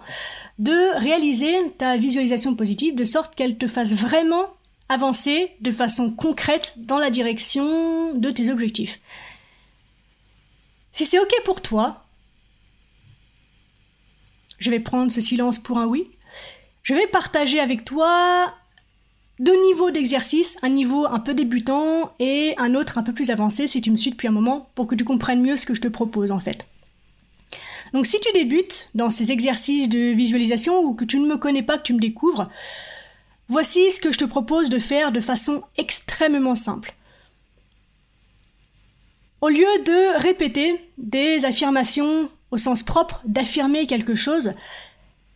de 0.60 1.00
réaliser 1.00 1.56
ta 1.78 1.98
visualisation 1.98 2.56
positive 2.56 2.94
de 2.94 3.04
sorte 3.04 3.34
qu'elle 3.34 3.58
te 3.58 3.68
fasse 3.68 3.94
vraiment 3.94 4.46
avancer 4.90 5.52
de 5.62 5.72
façon 5.72 6.12
concrète 6.12 6.74
dans 6.78 7.00
la 7.00 7.10
direction 7.10 8.14
de 8.14 8.30
tes 8.30 8.52
objectifs. 8.52 9.00
Si 10.92 11.06
c'est 11.06 11.20
ok 11.20 11.34
pour 11.46 11.62
toi, 11.62 12.06
je 14.60 14.70
vais 14.70 14.80
prendre 14.80 15.12
ce 15.12 15.22
silence 15.22 15.58
pour 15.58 15.80
un 15.80 15.86
oui. 15.86 16.12
Je 16.84 16.94
vais 16.94 17.08
partager 17.08 17.60
avec 17.60 17.86
toi 17.86 18.54
deux 19.40 19.56
niveaux 19.68 19.90
d'exercice, 19.90 20.58
un 20.62 20.70
niveau 20.70 21.06
un 21.08 21.20
peu 21.20 21.34
débutant 21.34 22.14
et 22.20 22.54
un 22.58 22.76
autre 22.76 22.98
un 22.98 23.04
peu 23.04 23.14
plus 23.14 23.32
avancé 23.32 23.68
si 23.68 23.82
tu 23.82 23.90
me 23.90 23.96
suis 23.96 24.12
depuis 24.12 24.28
un 24.28 24.32
moment 24.32 24.70
pour 24.76 24.86
que 24.86 24.96
tu 24.96 25.06
comprennes 25.06 25.42
mieux 25.42 25.58
ce 25.58 25.66
que 25.66 25.74
je 25.74 25.82
te 25.82 25.88
propose 25.88 26.32
en 26.32 26.40
fait. 26.40 26.68
Donc 27.94 28.06
si 28.06 28.20
tu 28.20 28.32
débutes 28.34 28.90
dans 28.96 29.10
ces 29.10 29.32
exercices 29.32 29.90
de 29.90 30.12
visualisation 30.12 30.80
ou 30.82 30.94
que 30.94 31.06
tu 31.06 31.20
ne 31.20 31.28
me 31.28 31.38
connais 31.38 31.64
pas, 31.64 31.78
que 31.78 31.84
tu 31.84 31.94
me 31.94 32.00
découvres, 32.00 32.50
voici 33.48 33.92
ce 33.92 34.02
que 34.02 34.12
je 34.12 34.20
te 34.20 34.26
propose 34.26 34.70
de 34.70 34.78
faire 34.78 35.12
de 35.12 35.22
façon 35.22 35.64
extrêmement 35.78 36.56
simple. 36.56 36.94
Au 39.42 39.48
lieu 39.48 39.68
de 39.86 40.20
répéter 40.20 40.76
des 40.98 41.46
affirmations 41.46 42.30
au 42.52 42.58
sens 42.58 42.84
propre 42.84 43.22
d'affirmer 43.26 43.88
quelque 43.88 44.16
chose, 44.16 44.54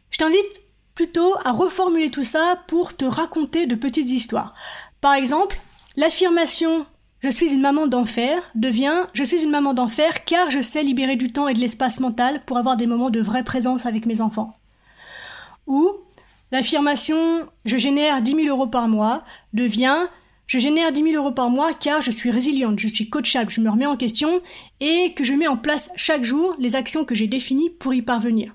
je 0.09 0.17
t'invite 0.17 0.61
plutôt 0.95 1.35
à 1.43 1.51
reformuler 1.51 2.09
tout 2.09 2.23
ça 2.23 2.63
pour 2.67 2.95
te 2.95 3.05
raconter 3.05 3.65
de 3.65 3.75
petites 3.75 4.09
histoires. 4.09 4.53
Par 5.01 5.13
exemple, 5.13 5.59
l'affirmation 5.95 6.85
je 7.23 7.29
suis 7.29 7.53
une 7.53 7.61
maman 7.61 7.87
d'enfer 7.87 8.43
devient 8.53 9.05
je 9.13 9.23
suis 9.23 9.43
une 9.43 9.49
maman 9.49 9.73
d'enfer 9.73 10.25
car 10.25 10.51
je 10.51 10.61
sais 10.61 10.83
libérer 10.83 11.15
du 11.15 11.31
temps 11.31 11.47
et 11.47 11.53
de 11.53 11.59
l'espace 11.59 12.01
mental 12.01 12.41
pour 12.45 12.57
avoir 12.57 12.75
des 12.75 12.85
moments 12.85 13.09
de 13.09 13.21
vraie 13.21 13.45
présence 13.45 13.85
avec 13.85 14.05
mes 14.05 14.19
enfants. 14.19 14.57
Ou 15.65 15.89
l'affirmation 16.51 17.47
je 17.63 17.77
génère 17.77 18.21
10 18.21 18.35
000 18.35 18.47
euros 18.47 18.67
par 18.67 18.89
mois 18.89 19.23
devient 19.53 20.07
je 20.47 20.59
génère 20.59 20.91
10 20.91 21.01
000 21.11 21.15
euros 21.15 21.31
par 21.31 21.49
mois 21.49 21.73
car 21.73 22.01
je 22.01 22.11
suis 22.11 22.29
résiliente, 22.29 22.77
je 22.77 22.89
suis 22.89 23.09
coachable, 23.09 23.49
je 23.49 23.61
me 23.61 23.69
remets 23.69 23.85
en 23.85 23.95
question 23.95 24.41
et 24.81 25.13
que 25.13 25.23
je 25.23 25.33
mets 25.33 25.47
en 25.47 25.55
place 25.55 25.91
chaque 25.95 26.25
jour 26.25 26.55
les 26.59 26.75
actions 26.75 27.05
que 27.05 27.15
j'ai 27.15 27.27
définies 27.27 27.69
pour 27.69 27.93
y 27.93 28.01
parvenir. 28.01 28.53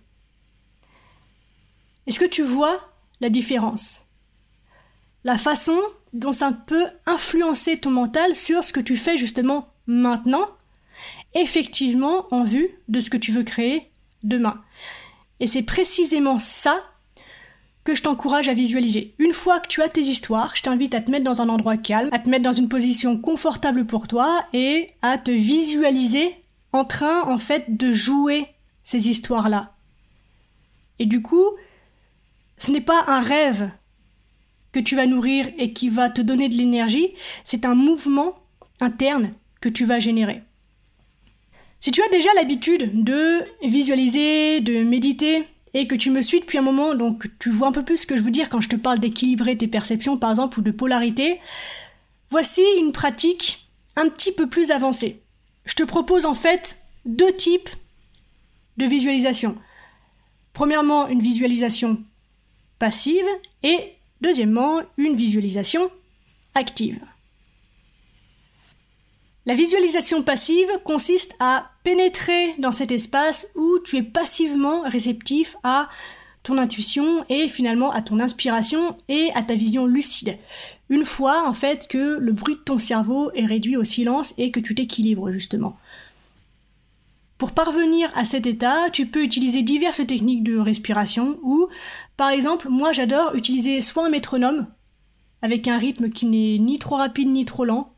Est-ce 2.09 2.19
que 2.19 2.25
tu 2.25 2.43
vois 2.43 2.81
la 3.21 3.29
différence? 3.29 4.07
La 5.25 5.37
façon 5.37 5.79
dont 6.15 6.33
ça 6.33 6.53
peut 6.53 6.87
influencer 7.05 7.79
ton 7.79 7.91
mental 7.91 8.35
sur 8.35 8.65
ce 8.65 8.73
que 8.73 8.81
tu 8.81 8.97
fais 8.97 9.19
justement 9.19 9.69
maintenant, 9.87 10.49
effectivement 11.35 12.27
en 12.31 12.45
vue 12.45 12.71
de 12.88 13.00
ce 13.00 13.11
que 13.11 13.19
tu 13.19 13.31
veux 13.31 13.43
créer 13.43 13.91
demain. 14.23 14.59
Et 15.38 15.47
c'est 15.47 15.62
précisément 15.62 16.38
ça 16.38 16.81
que 17.85 17.95
je 17.95 18.03
t'encourage 18.03 18.49
à 18.49 18.55
visualiser. 18.55 19.15
Une 19.19 19.35
fois 19.35 19.61
que 19.61 19.69
tu 19.69 19.83
as 19.83 19.91
tes 19.91 20.00
histoires, 20.00 20.57
je 20.57 20.62
t'invite 20.62 20.95
à 20.95 21.03
te 21.03 21.11
mettre 21.11 21.27
dans 21.27 21.43
un 21.43 21.50
endroit 21.50 21.77
calme, 21.77 22.09
à 22.12 22.19
te 22.19 22.31
mettre 22.31 22.45
dans 22.45 22.53
une 22.53 22.71
position 22.71 23.19
confortable 23.19 23.85
pour 23.85 24.09
toi 24.09 24.47
et 24.55 24.88
à 25.03 25.19
te 25.19 25.31
visualiser 25.31 26.37
en 26.73 26.87
train 26.87 27.25
en 27.25 27.37
fait 27.37 27.77
de 27.77 27.93
jouer 27.93 28.47
ces 28.83 29.11
histoires-là. 29.11 29.75
Et 30.99 31.05
du 31.05 31.21
coup, 31.21 31.45
ce 32.59 32.71
n'est 32.71 32.81
pas 32.81 33.05
un 33.07 33.21
rêve 33.21 33.71
que 34.73 34.81
tu 34.81 34.97
vas 34.97 35.07
nourrir 35.07 35.49
et 35.59 35.73
qui 35.73 35.88
va 35.88 36.11
te 36.11 36.21
donner 36.21 36.49
de 36.49 36.55
l'énergie, 36.55 37.15
c'est 37.45 37.65
un 37.65 37.75
mouvement 37.75 38.38
interne 38.81 39.33
que 39.61 39.69
tu 39.69 39.85
vas 39.85 39.99
générer. 39.99 40.43
Si 41.81 41.91
tu 41.91 42.03
as 42.03 42.09
déjà 42.09 42.29
l'habitude 42.35 43.05
de 43.05 43.45
visualiser, 43.62 44.61
de 44.61 44.83
méditer, 44.83 45.45
et 45.75 45.87
que 45.87 45.95
tu 45.95 46.11
me 46.11 46.23
suis 46.23 46.41
depuis 46.41 46.59
un 46.59 46.62
moment, 46.62 46.95
donc 46.95 47.27
tu 47.38 47.50
vois 47.50 47.69
un 47.69 47.73
peu 47.73 47.85
plus 47.85 47.99
ce 47.99 48.07
que 48.07 48.17
je 48.17 48.23
veux 48.23 48.31
dire 48.31 48.49
quand 48.49 48.61
je 48.61 48.69
te 48.69 48.77
parle 48.77 48.99
d'équilibrer 48.99 49.57
tes 49.57 49.69
perceptions 49.69 50.17
par 50.17 50.31
exemple 50.31 50.59
ou 50.59 50.62
de 50.62 50.71
polarité, 50.71 51.41
voici 52.31 52.62
une 52.79 52.93
pratique 52.93 53.69
un 53.97 54.09
petit 54.09 54.33
peu 54.33 54.49
plus 54.49 54.71
avancée. 54.71 55.23
Je 55.65 55.75
te 55.75 55.83
propose 55.83 56.25
en 56.25 56.35
fait 56.35 56.79
deux 57.05 57.33
types 57.37 57.69
de 58.77 58.87
visualisation. 58.87 59.57
Premièrement, 60.53 61.09
une 61.09 61.21
visualisation 61.21 62.03
passive 62.78 63.26
et 63.62 63.94
deuxièmement, 64.20 64.80
une 64.97 65.16
visualisation 65.16 65.90
active. 66.54 66.99
La 69.47 69.54
visualisation 69.54 70.23
passive 70.23 70.68
consiste 70.85 71.35
à 71.40 71.70
pénétrer 71.82 72.54
dans 72.58 72.73
cet 72.73 72.90
espace 72.90 73.50
où 73.54 73.78
tu 73.82 73.97
es 73.97 74.02
passivement 74.02 74.82
réceptif 74.82 75.56
à 75.62 75.88
ton 76.42 76.58
intuition 76.58 77.25
et 77.30 77.49
finalement 77.49 77.90
à 77.90 78.02
ton 78.02 78.20
inspiration 78.20 78.97
et 79.08 79.30
à 79.35 79.42
ta 79.42 79.54
vision 79.54 79.87
lucide. 79.87 80.37
Une 80.90 81.04
fois 81.04 81.49
en 81.49 81.54
fait 81.54 81.88
que 81.88 82.18
le 82.18 82.32
bruit 82.32 82.56
de 82.56 82.61
ton 82.61 82.78
cerveau 82.78 83.30
est 83.35 83.47
réduit 83.47 83.76
au 83.76 83.85
silence 83.85 84.35
et 84.38 84.50
que 84.50 84.61
tu 84.61 84.75
t'équilibres 84.75 85.30
justement. 85.30 85.78
Pour 87.38 87.52
parvenir 87.52 88.11
à 88.16 88.25
cet 88.25 88.49
état, 88.49 88.90
tu 88.90 89.07
peux 89.07 89.23
utiliser 89.23 89.62
diverses 89.62 90.04
techniques 90.04 90.42
de 90.42 90.59
respiration 90.59 91.38
ou, 91.42 91.68
par 92.16 92.30
exemple, 92.30 92.68
moi 92.68 92.90
j'adore 92.90 93.37
utiliser 93.37 93.80
soit 93.80 94.07
un 94.07 94.11
métronome, 94.11 94.66
avec 95.40 95.68
un 95.68 95.78
rythme 95.78 96.11
qui 96.11 96.26
n'est 96.26 96.59
ni 96.59 96.80
trop 96.80 96.97
rapide 96.97 97.28
ni 97.28 97.45
trop 97.45 97.64
lent, 97.64 97.92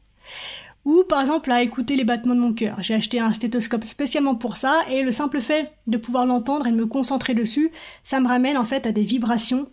ou 0.85 1.05
par 1.09 1.23
exemple 1.23 1.51
à 1.51 1.63
écouter 1.63 1.97
les 1.97 2.05
battements 2.05 2.35
de 2.35 2.41
mon 2.41 2.53
cœur. 2.53 2.83
J'ai 2.83 2.93
acheté 2.93 3.19
un 3.19 3.33
stéthoscope 3.33 3.85
spécialement 3.85 4.35
pour 4.35 4.59
ça, 4.59 4.83
et 4.91 5.03
le 5.03 5.11
simple 5.11 5.41
fait 5.41 5.73
de 5.87 5.97
pouvoir 5.97 6.27
l'entendre 6.27 6.67
et 6.67 6.71
de 6.71 6.77
me 6.77 6.87
concentrer 6.87 7.33
dessus, 7.33 7.73
ça 8.03 8.21
me 8.21 8.29
ramène 8.29 8.59
en 8.59 8.67
fait 8.67 8.87
à 8.87 8.93
des 8.93 9.05
vibrations, 9.05 9.69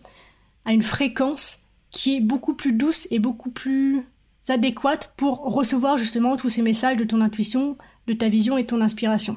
à 0.64 0.72
une 0.72 0.82
fréquence 0.82 1.66
qui 1.90 2.16
est 2.16 2.20
beaucoup 2.22 2.54
plus 2.54 2.72
douce 2.72 3.06
et 3.10 3.18
beaucoup 3.18 3.50
plus 3.50 4.02
adéquate 4.48 5.12
pour 5.18 5.40
recevoir 5.40 5.98
justement 5.98 6.38
tous 6.38 6.48
ces 6.48 6.62
messages 6.62 6.96
de 6.96 7.04
ton 7.04 7.20
intuition, 7.20 7.76
de 8.06 8.14
ta 8.14 8.30
vision 8.30 8.56
et 8.56 8.64
ton 8.64 8.80
inspiration. 8.80 9.36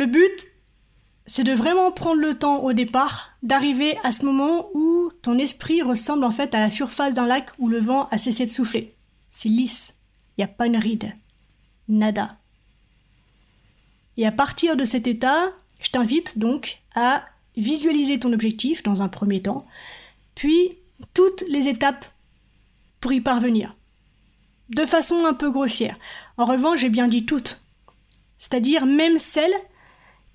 Le 0.00 0.06
but, 0.06 0.46
c'est 1.26 1.44
de 1.44 1.52
vraiment 1.52 1.92
prendre 1.92 2.22
le 2.22 2.38
temps 2.38 2.62
au 2.62 2.72
départ, 2.72 3.32
d'arriver 3.42 3.98
à 4.02 4.12
ce 4.12 4.24
moment 4.24 4.70
où 4.72 5.12
ton 5.20 5.36
esprit 5.36 5.82
ressemble 5.82 6.24
en 6.24 6.30
fait 6.30 6.54
à 6.54 6.58
la 6.58 6.70
surface 6.70 7.12
d'un 7.12 7.26
lac 7.26 7.50
où 7.58 7.68
le 7.68 7.80
vent 7.80 8.08
a 8.10 8.16
cessé 8.16 8.46
de 8.46 8.50
souffler. 8.50 8.94
C'est 9.30 9.50
lisse, 9.50 9.98
il 10.38 10.40
n'y 10.40 10.44
a 10.44 10.48
pas 10.48 10.68
une 10.68 10.78
ride. 10.78 11.12
Nada. 11.86 12.38
Et 14.16 14.26
à 14.26 14.32
partir 14.32 14.74
de 14.74 14.86
cet 14.86 15.06
état, 15.06 15.52
je 15.82 15.90
t'invite 15.90 16.38
donc 16.38 16.78
à 16.94 17.22
visualiser 17.58 18.18
ton 18.18 18.32
objectif 18.32 18.82
dans 18.82 19.02
un 19.02 19.08
premier 19.08 19.42
temps, 19.42 19.66
puis 20.34 20.78
toutes 21.12 21.44
les 21.46 21.68
étapes 21.68 22.06
pour 23.02 23.12
y 23.12 23.20
parvenir. 23.20 23.76
De 24.70 24.86
façon 24.86 25.26
un 25.26 25.34
peu 25.34 25.50
grossière. 25.50 25.98
En 26.38 26.46
revanche, 26.46 26.78
j'ai 26.78 26.88
bien 26.88 27.06
dit 27.06 27.26
toutes. 27.26 27.62
C'est-à-dire 28.38 28.86
même 28.86 29.18
celles 29.18 29.52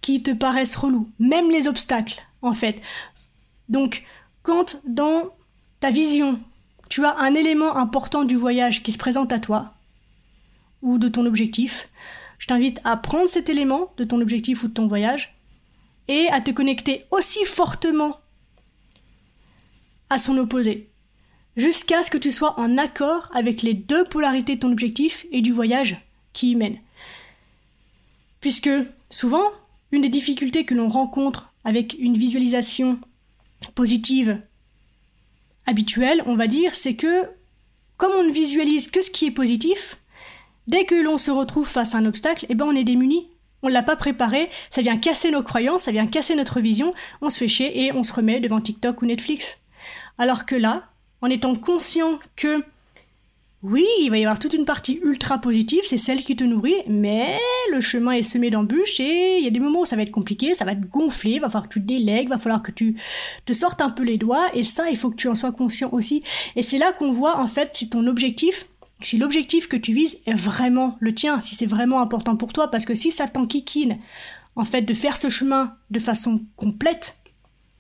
qui 0.06 0.22
te 0.22 0.30
paraissent 0.30 0.76
reloues, 0.76 1.10
même 1.18 1.50
les 1.50 1.68
obstacles, 1.68 2.22
en 2.44 2.54
fait. 2.54 2.80
Donc, 3.70 4.04
quand 4.44 4.80
dans 4.86 5.36
ta 5.80 5.90
vision, 5.90 6.40
tu 6.90 7.04
as 7.04 7.18
un 7.18 7.34
élément 7.34 7.76
important 7.76 8.24
du 8.24 8.36
voyage 8.36 8.84
qui 8.84 8.92
se 8.92 9.00
présente 9.00 9.32
à 9.32 9.40
toi, 9.40 9.74
ou 10.84 11.00
de 11.00 11.08
ton 11.08 11.26
objectif, 11.26 11.90
je 12.38 12.46
t'invite 12.46 12.82
à 12.84 12.98
prendre 12.98 13.28
cet 13.28 13.50
élément 13.50 13.94
de 13.98 14.04
ton 14.04 14.22
objectif 14.22 14.62
ou 14.62 14.68
de 14.68 14.74
ton 14.74 14.86
voyage 14.86 15.36
et 16.08 16.28
à 16.30 16.40
te 16.40 16.52
connecter 16.52 17.06
aussi 17.10 17.44
fortement 17.44 18.20
à 20.12 20.20
son 20.20 20.38
opposé, 20.38 20.88
jusqu'à 21.58 22.04
ce 22.04 22.12
que 22.12 22.20
tu 22.20 22.32
sois 22.32 22.60
en 22.60 22.78
accord 22.78 23.32
avec 23.34 23.64
les 23.64 23.74
deux 23.74 24.04
polarités 24.04 24.54
de 24.54 24.60
ton 24.60 24.72
objectif 24.72 25.26
et 25.32 25.42
du 25.42 25.52
voyage 25.52 25.98
qui 26.32 26.52
y 26.52 26.56
mène. 26.56 26.78
Puisque 28.40 28.70
souvent, 29.10 29.50
une 29.92 30.02
des 30.02 30.10
difficultés 30.10 30.66
que 30.66 30.74
l'on 30.74 30.90
rencontre 30.90 31.54
avec 31.64 31.96
une 32.00 32.18
visualisation 32.18 33.00
positive 33.74 34.42
habituelle, 35.66 36.24
on 36.26 36.36
va 36.36 36.48
dire, 36.48 36.76
c'est 36.76 36.96
que 36.96 37.30
comme 37.98 38.12
on 38.14 38.24
ne 38.24 38.32
visualise 38.32 38.90
que 38.90 39.02
ce 39.02 39.10
qui 39.10 39.26
est 39.26 39.32
positif, 39.32 39.98
dès 40.68 40.86
que 40.86 40.96
l'on 40.96 41.18
se 41.18 41.32
retrouve 41.32 41.68
face 41.68 41.96
à 41.96 42.00
un 42.00 42.06
obstacle, 42.06 42.46
eh 42.50 42.56
ben 42.56 42.66
on 42.66 42.76
est 42.76 42.84
démuni. 42.84 43.30
On 43.62 43.68
l'a 43.68 43.84
pas 43.84 43.96
préparé, 43.96 44.50
ça 44.70 44.82
vient 44.82 44.98
casser 44.98 45.32
nos 45.32 45.42
croyances, 45.42 45.84
ça 45.84 45.92
vient 45.92 46.06
casser 46.06 46.36
notre 46.36 46.60
vision, 46.60 46.94
on 47.22 47.30
se 47.30 47.38
fait 47.38 47.48
chier 47.48 47.86
et 47.86 47.94
on 47.94 48.04
se 48.04 48.14
remet 48.14 48.40
devant 48.40 48.62
TikTok 48.62 49.02
ou 49.02 49.06
Netflix. 49.06 49.60
Alors 50.18 50.46
que 50.46 50.56
là, 50.56 50.90
en 51.22 51.30
étant 51.30 51.56
conscient 51.56 52.20
que 52.36 52.64
oui, 53.68 53.84
il 54.02 54.10
va 54.12 54.18
y 54.20 54.24
avoir 54.24 54.38
toute 54.38 54.54
une 54.54 54.64
partie 54.64 55.00
ultra 55.04 55.40
positive, 55.40 55.82
c'est 55.86 55.98
celle 55.98 56.24
qui 56.24 56.36
te 56.36 56.44
nourrit, 56.44 56.84
mais 56.88 57.40
le 57.72 57.82
chemin 57.82 58.12
est 58.12 58.22
semé 58.22 58.52
d'embûches 58.52 59.00
et 59.00 59.40
il 59.40 59.44
y 59.44 59.48
a 59.48 59.50
des 59.50 59.60
moments 59.60 59.82
où 59.82 59.86
ça 59.86 59.96
va 59.96 60.04
être 60.04 60.12
compliqué, 60.12 60.54
ça 60.54 60.66
va 60.66 60.76
te 60.76 60.86
gonfler, 60.86 61.40
va 61.40 61.50
falloir 61.50 61.68
que 61.68 61.74
tu 61.74 61.80
délègues, 61.80 62.30
va 62.30 62.38
falloir 62.38 62.62
que 62.62 62.72
tu 62.72 62.96
te 63.46 63.54
sortes 63.54 63.82
un 63.82 63.90
peu 63.90 64.04
les 64.04 64.20
doigts 64.20 64.50
et 64.54 64.62
ça, 64.62 64.92
il 64.92 64.98
faut 64.98 65.10
que 65.10 65.16
tu 65.16 65.28
en 65.28 65.34
sois 65.34 65.52
conscient 65.52 65.90
aussi. 65.94 66.24
Et 66.56 66.62
c'est 66.62 66.78
là 66.78 66.94
qu'on 66.94 67.12
voit 67.12 67.40
en 67.40 67.48
fait 67.48 67.72
si 67.74 67.90
ton 67.90 68.06
objectif, 68.06 68.68
si 69.02 69.18
l'objectif 69.18 69.68
que 69.68 69.78
tu 69.78 69.94
vises 69.94 70.22
est 70.28 70.36
vraiment 70.36 70.96
le 71.00 71.16
tien, 71.16 71.42
si 71.42 71.56
c'est 71.56 71.66
vraiment 71.66 72.02
important 72.02 72.36
pour 72.36 72.54
toi, 72.54 72.70
parce 72.70 72.86
que 72.86 72.94
si 72.94 73.10
ça 73.10 73.28
t'enquiquine 73.28 73.98
en 74.56 74.64
fait 74.64 74.84
de 74.84 74.94
faire 74.94 75.18
ce 75.18 75.30
chemin 75.30 75.74
de 75.90 76.00
façon 76.00 76.46
complète, 76.56 77.18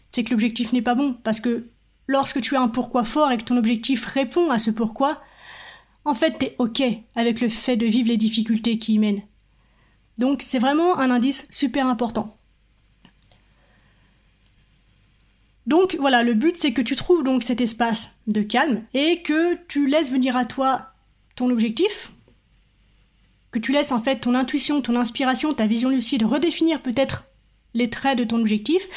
c'est 0.09 0.23
que 0.23 0.31
l'objectif 0.31 0.73
n'est 0.73 0.81
pas 0.81 0.95
bon, 0.95 1.15
parce 1.23 1.39
que 1.39 1.67
lorsque 2.07 2.41
tu 2.41 2.55
as 2.55 2.61
un 2.61 2.69
pourquoi 2.69 3.03
fort 3.03 3.31
et 3.31 3.37
que 3.37 3.43
ton 3.43 3.57
objectif 3.57 4.03
répond 4.05 4.49
à 4.49 4.57
ce 4.57 4.71
pourquoi, 4.71 5.21
en 6.05 6.13
fait, 6.13 6.37
t'es 6.37 6.55
OK 6.59 6.81
avec 7.15 7.41
le 7.41 7.49
fait 7.49 7.77
de 7.77 7.85
vivre 7.85 8.09
les 8.09 8.17
difficultés 8.17 8.77
qui 8.77 8.93
y 8.93 8.99
mènent. 8.99 9.23
Donc, 10.17 10.41
c'est 10.41 10.59
vraiment 10.59 10.97
un 10.97 11.11
indice 11.11 11.47
super 11.51 11.87
important. 11.87 12.37
Donc 15.65 15.95
voilà, 15.99 16.21
le 16.21 16.35
but 16.35 16.57
c'est 16.57 16.73
que 16.73 16.81
tu 16.81 16.95
trouves 16.95 17.23
donc 17.23 17.43
cet 17.43 17.59
espace 17.59 18.19
de 18.27 18.43
calme 18.43 18.83
et 18.93 19.23
que 19.23 19.55
tu 19.67 19.87
laisses 19.87 20.11
venir 20.11 20.37
à 20.37 20.45
toi 20.45 20.91
ton 21.35 21.49
objectif, 21.49 22.11
que 23.51 23.59
tu 23.59 23.71
laisses 23.71 23.91
en 23.91 23.99
fait 23.99 24.17
ton 24.17 24.35
intuition, 24.35 24.81
ton 24.81 24.95
inspiration, 24.95 25.53
ta 25.53 25.65
vision 25.65 25.89
lucide 25.89 26.23
redéfinir 26.23 26.81
peut-être 26.81 27.25
les 27.73 27.89
traits 27.89 28.17
de 28.17 28.23
ton 28.23 28.39
objectif, 28.39 28.87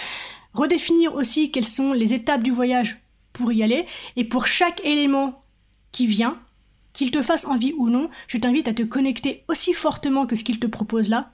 redéfinir 0.52 1.14
aussi 1.14 1.50
quelles 1.50 1.64
sont 1.64 1.94
les 1.94 2.12
étapes 2.12 2.42
du 2.42 2.50
voyage 2.50 2.98
pour 3.32 3.50
y 3.50 3.62
aller 3.62 3.86
et 4.16 4.24
pour 4.24 4.46
chaque 4.46 4.84
élément 4.84 5.42
qui 5.90 6.06
vient, 6.06 6.38
qu'il 6.92 7.10
te 7.10 7.22
fasse 7.22 7.44
envie 7.44 7.74
ou 7.76 7.90
non, 7.90 8.10
je 8.26 8.38
t'invite 8.38 8.68
à 8.68 8.74
te 8.74 8.82
connecter 8.82 9.44
aussi 9.48 9.72
fortement 9.72 10.26
que 10.26 10.36
ce 10.36 10.44
qu'il 10.44 10.58
te 10.58 10.66
propose 10.66 11.08
là 11.08 11.32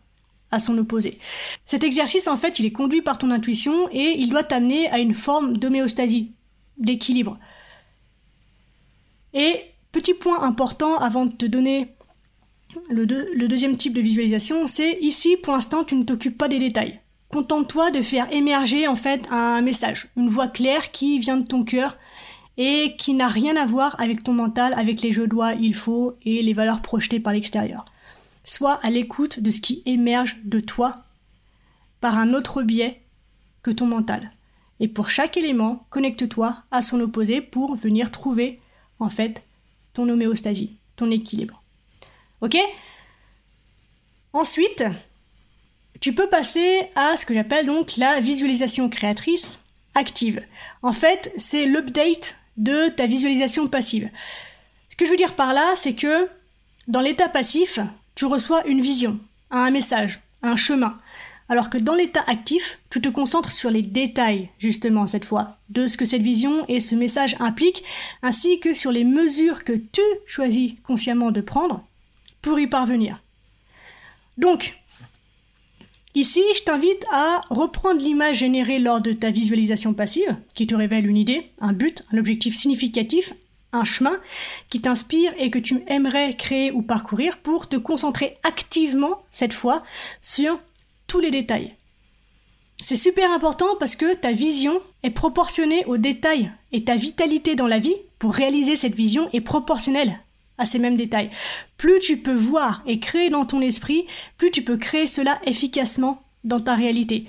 à 0.50 0.60
son 0.60 0.76
opposé. 0.78 1.18
Cet 1.64 1.84
exercice, 1.84 2.28
en 2.28 2.36
fait, 2.36 2.58
il 2.58 2.66
est 2.66 2.72
conduit 2.72 3.02
par 3.02 3.18
ton 3.18 3.30
intuition 3.30 3.88
et 3.90 4.14
il 4.18 4.30
doit 4.30 4.44
t'amener 4.44 4.88
à 4.88 4.98
une 4.98 5.14
forme 5.14 5.56
d'homéostasie, 5.56 6.32
d'équilibre. 6.78 7.38
Et 9.32 9.62
petit 9.90 10.14
point 10.14 10.42
important 10.42 10.98
avant 10.98 11.26
de 11.26 11.32
te 11.32 11.46
donner 11.46 11.88
le, 12.88 13.06
deuxième 13.48 13.76
type 13.76 13.94
de 13.94 14.00
visualisation, 14.00 14.66
c'est 14.66 14.98
ici, 15.00 15.36
pour 15.36 15.52
l'instant, 15.52 15.84
tu 15.84 15.96
ne 15.96 16.04
t'occupes 16.04 16.38
pas 16.38 16.48
des 16.48 16.58
détails. 16.58 17.00
Contente-toi 17.28 17.90
de 17.90 18.00
faire 18.00 18.32
émerger 18.32 18.86
en 18.86 18.94
fait 18.94 19.26
un 19.30 19.60
message, 19.60 20.08
une 20.16 20.28
voix 20.28 20.48
claire 20.48 20.92
qui 20.92 21.18
vient 21.18 21.36
de 21.36 21.46
ton 21.46 21.64
cœur 21.64 21.96
et 22.56 22.96
qui 22.96 23.14
n'a 23.14 23.28
rien 23.28 23.56
à 23.56 23.66
voir 23.66 23.98
avec 24.00 24.22
ton 24.22 24.32
mental, 24.32 24.74
avec 24.74 25.02
les 25.02 25.12
je 25.12 25.22
dois, 25.22 25.54
il 25.54 25.74
faut 25.74 26.14
et 26.24 26.42
les 26.42 26.52
valeurs 26.52 26.82
projetées 26.82 27.20
par 27.20 27.32
l'extérieur. 27.32 27.84
Sois 28.44 28.78
à 28.82 28.90
l'écoute 28.90 29.40
de 29.40 29.50
ce 29.50 29.60
qui 29.60 29.82
émerge 29.86 30.38
de 30.44 30.60
toi 30.60 31.04
par 32.00 32.18
un 32.18 32.34
autre 32.34 32.62
biais 32.62 33.00
que 33.62 33.70
ton 33.70 33.86
mental. 33.86 34.30
Et 34.80 34.88
pour 34.88 35.08
chaque 35.08 35.36
élément, 35.36 35.86
connecte-toi 35.90 36.62
à 36.70 36.82
son 36.82 37.00
opposé 37.00 37.40
pour 37.40 37.74
venir 37.76 38.10
trouver 38.10 38.60
en 38.98 39.08
fait 39.08 39.42
ton 39.94 40.08
homéostasie, 40.08 40.76
ton 40.96 41.10
équilibre. 41.10 41.62
Ok? 42.40 42.58
Ensuite, 44.32 44.84
tu 46.00 46.12
peux 46.12 46.28
passer 46.28 46.88
à 46.96 47.16
ce 47.16 47.24
que 47.24 47.34
j'appelle 47.34 47.66
donc 47.66 47.96
la 47.96 48.20
visualisation 48.20 48.88
créatrice 48.88 49.60
active. 49.94 50.42
En 50.82 50.92
fait, 50.92 51.32
c'est 51.36 51.66
l'update 51.66 52.36
de 52.56 52.88
ta 52.88 53.06
visualisation 53.06 53.68
passive. 53.68 54.10
Ce 54.90 54.96
que 54.96 55.06
je 55.06 55.10
veux 55.10 55.16
dire 55.16 55.34
par 55.34 55.52
là, 55.52 55.72
c'est 55.74 55.94
que 55.94 56.28
dans 56.86 57.00
l'état 57.00 57.28
passif, 57.28 57.78
tu 58.14 58.26
reçois 58.26 58.66
une 58.66 58.80
vision, 58.80 59.18
un 59.50 59.70
message, 59.70 60.20
un 60.42 60.56
chemin. 60.56 60.98
Alors 61.48 61.68
que 61.68 61.78
dans 61.78 61.94
l'état 61.94 62.24
actif, 62.26 62.78
tu 62.90 63.00
te 63.00 63.08
concentres 63.08 63.52
sur 63.52 63.70
les 63.70 63.82
détails, 63.82 64.48
justement, 64.58 65.06
cette 65.06 65.24
fois, 65.24 65.58
de 65.68 65.86
ce 65.86 65.96
que 65.96 66.06
cette 66.06 66.22
vision 66.22 66.64
et 66.68 66.80
ce 66.80 66.94
message 66.94 67.36
impliquent, 67.38 67.84
ainsi 68.22 68.60
que 68.60 68.72
sur 68.72 68.92
les 68.92 69.04
mesures 69.04 69.64
que 69.64 69.72
tu 69.72 70.00
choisis 70.26 70.72
consciemment 70.84 71.32
de 71.32 71.42
prendre 71.42 71.84
pour 72.40 72.58
y 72.58 72.66
parvenir. 72.66 73.22
Donc, 74.38 74.80
Ici, 76.16 76.42
je 76.56 76.62
t'invite 76.62 77.04
à 77.10 77.40
reprendre 77.50 78.00
l'image 78.00 78.38
générée 78.38 78.78
lors 78.78 79.00
de 79.00 79.12
ta 79.12 79.30
visualisation 79.30 79.94
passive, 79.94 80.36
qui 80.54 80.68
te 80.68 80.74
révèle 80.74 81.08
une 81.08 81.16
idée, 81.16 81.50
un 81.60 81.72
but, 81.72 82.04
un 82.12 82.18
objectif 82.18 82.54
significatif, 82.54 83.32
un 83.72 83.82
chemin 83.82 84.16
qui 84.70 84.80
t'inspire 84.80 85.34
et 85.38 85.50
que 85.50 85.58
tu 85.58 85.82
aimerais 85.88 86.34
créer 86.34 86.70
ou 86.70 86.82
parcourir 86.82 87.38
pour 87.38 87.68
te 87.68 87.74
concentrer 87.76 88.34
activement, 88.44 89.24
cette 89.32 89.52
fois, 89.52 89.82
sur 90.20 90.60
tous 91.08 91.18
les 91.18 91.32
détails. 91.32 91.74
C'est 92.80 92.94
super 92.94 93.32
important 93.32 93.76
parce 93.80 93.96
que 93.96 94.14
ta 94.14 94.30
vision 94.30 94.80
est 95.02 95.10
proportionnée 95.10 95.84
aux 95.86 95.96
détails 95.96 96.52
et 96.70 96.84
ta 96.84 96.94
vitalité 96.94 97.56
dans 97.56 97.66
la 97.66 97.80
vie 97.80 97.96
pour 98.20 98.34
réaliser 98.34 98.76
cette 98.76 98.94
vision 98.94 99.28
est 99.32 99.40
proportionnelle 99.40 100.20
à 100.58 100.66
ces 100.66 100.78
mêmes 100.78 100.96
détails. 100.96 101.30
Plus 101.76 101.98
tu 102.00 102.16
peux 102.16 102.34
voir 102.34 102.82
et 102.86 103.00
créer 103.00 103.30
dans 103.30 103.44
ton 103.44 103.60
esprit, 103.60 104.06
plus 104.36 104.50
tu 104.50 104.62
peux 104.62 104.76
créer 104.76 105.06
cela 105.06 105.40
efficacement 105.44 106.22
dans 106.44 106.60
ta 106.60 106.74
réalité. 106.74 107.24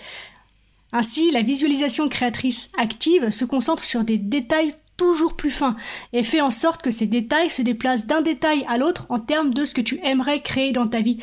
Ainsi, 0.91 1.31
la 1.31 1.41
visualisation 1.41 2.07
créatrice 2.07 2.71
active 2.77 3.29
se 3.29 3.45
concentre 3.45 3.83
sur 3.83 4.03
des 4.03 4.17
détails 4.17 4.73
toujours 4.97 5.35
plus 5.35 5.51
fins 5.51 5.75
et 6.13 6.23
fait 6.23 6.41
en 6.41 6.51
sorte 6.51 6.81
que 6.81 6.91
ces 6.91 7.07
détails 7.07 7.49
se 7.49 7.61
déplacent 7.61 8.07
d'un 8.07 8.21
détail 8.21 8.65
à 8.69 8.77
l'autre 8.77 9.05
en 9.09 9.19
termes 9.19 9.53
de 9.53 9.65
ce 9.65 9.73
que 9.73 9.81
tu 9.81 9.99
aimerais 10.03 10.41
créer 10.41 10.71
dans 10.71 10.88
ta 10.88 11.01
vie. 11.01 11.17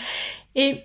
Et 0.54 0.76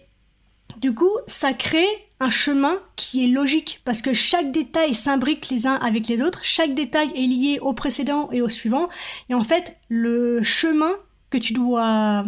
du 0.78 0.94
coup, 0.94 1.12
ça 1.28 1.54
crée 1.54 1.88
un 2.20 2.30
chemin 2.30 2.80
qui 2.96 3.24
est 3.24 3.28
logique 3.28 3.82
parce 3.86 4.02
que 4.02 4.14
chaque 4.14 4.52
détail 4.52 4.94
s'imbrique 4.94 5.50
les 5.50 5.68
uns 5.68 5.76
avec 5.76 6.08
les 6.08 6.22
autres, 6.22 6.40
chaque 6.44 6.74
détail 6.74 7.12
est 7.16 7.28
lié 7.28 7.60
au 7.60 7.74
précédent 7.74 8.30
et 8.32 8.42
au 8.42 8.48
suivant, 8.48 8.90
et 9.30 9.34
en 9.34 9.44
fait, 9.44 9.78
le 9.90 10.42
chemin 10.42 10.94
que 11.30 11.38
tu 11.38 11.54
dois 11.54 12.26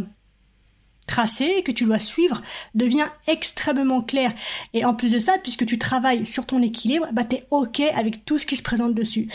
tracer, 1.08 1.64
que 1.64 1.72
tu 1.72 1.86
dois 1.86 2.00
suivre, 2.00 2.42
devient 2.76 3.08
extrêmement 3.28 4.02
clair. 4.02 4.34
Et 4.74 4.86
en 4.86 4.94
plus 4.94 5.12
de 5.12 5.20
ça, 5.20 5.38
puisque 5.42 5.66
tu 5.66 5.80
travailles 5.80 6.26
sur 6.26 6.46
ton 6.46 6.62
équilibre, 6.62 7.08
bah 7.12 7.24
es 7.32 7.46
ok 7.50 7.80
avec 7.80 8.26
tout 8.26 8.38
ce 8.38 8.46
qui 8.46 8.56
se 8.56 8.62
présente 8.62 8.94
dessus. 8.94 9.28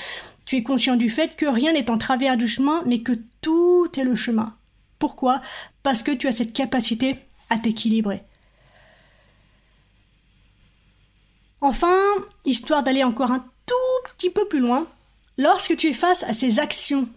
Tu 0.44 0.56
es 0.56 0.62
conscient 0.62 0.96
du 0.96 1.10
fait 1.10 1.36
que 1.36 1.46
rien 1.46 1.72
n'est 1.72 1.90
en 1.90 1.98
travers 1.98 2.36
du 2.36 2.46
chemin, 2.46 2.82
mais 2.86 3.00
que 3.00 3.12
tout 3.40 3.88
est 3.96 4.04
le 4.04 4.14
chemin. 4.14 4.56
Pourquoi? 4.98 5.42
Parce 5.82 6.02
que 6.02 6.12
tu 6.12 6.28
as 6.28 6.32
cette 6.32 6.52
capacité 6.52 7.16
à 7.50 7.58
t'équilibrer. 7.58 8.22
Enfin, 11.60 11.96
histoire 12.44 12.82
d'aller 12.82 13.04
encore 13.04 13.32
un 13.32 13.44
tout 13.66 14.12
petit 14.16 14.30
peu 14.30 14.46
plus 14.46 14.60
loin, 14.60 14.86
Lorsque 15.36 15.76
tu 15.76 15.88
es 15.88 15.92
face 15.92 16.22
à 16.22 16.32
ces 16.32 16.60
actions 16.60 17.08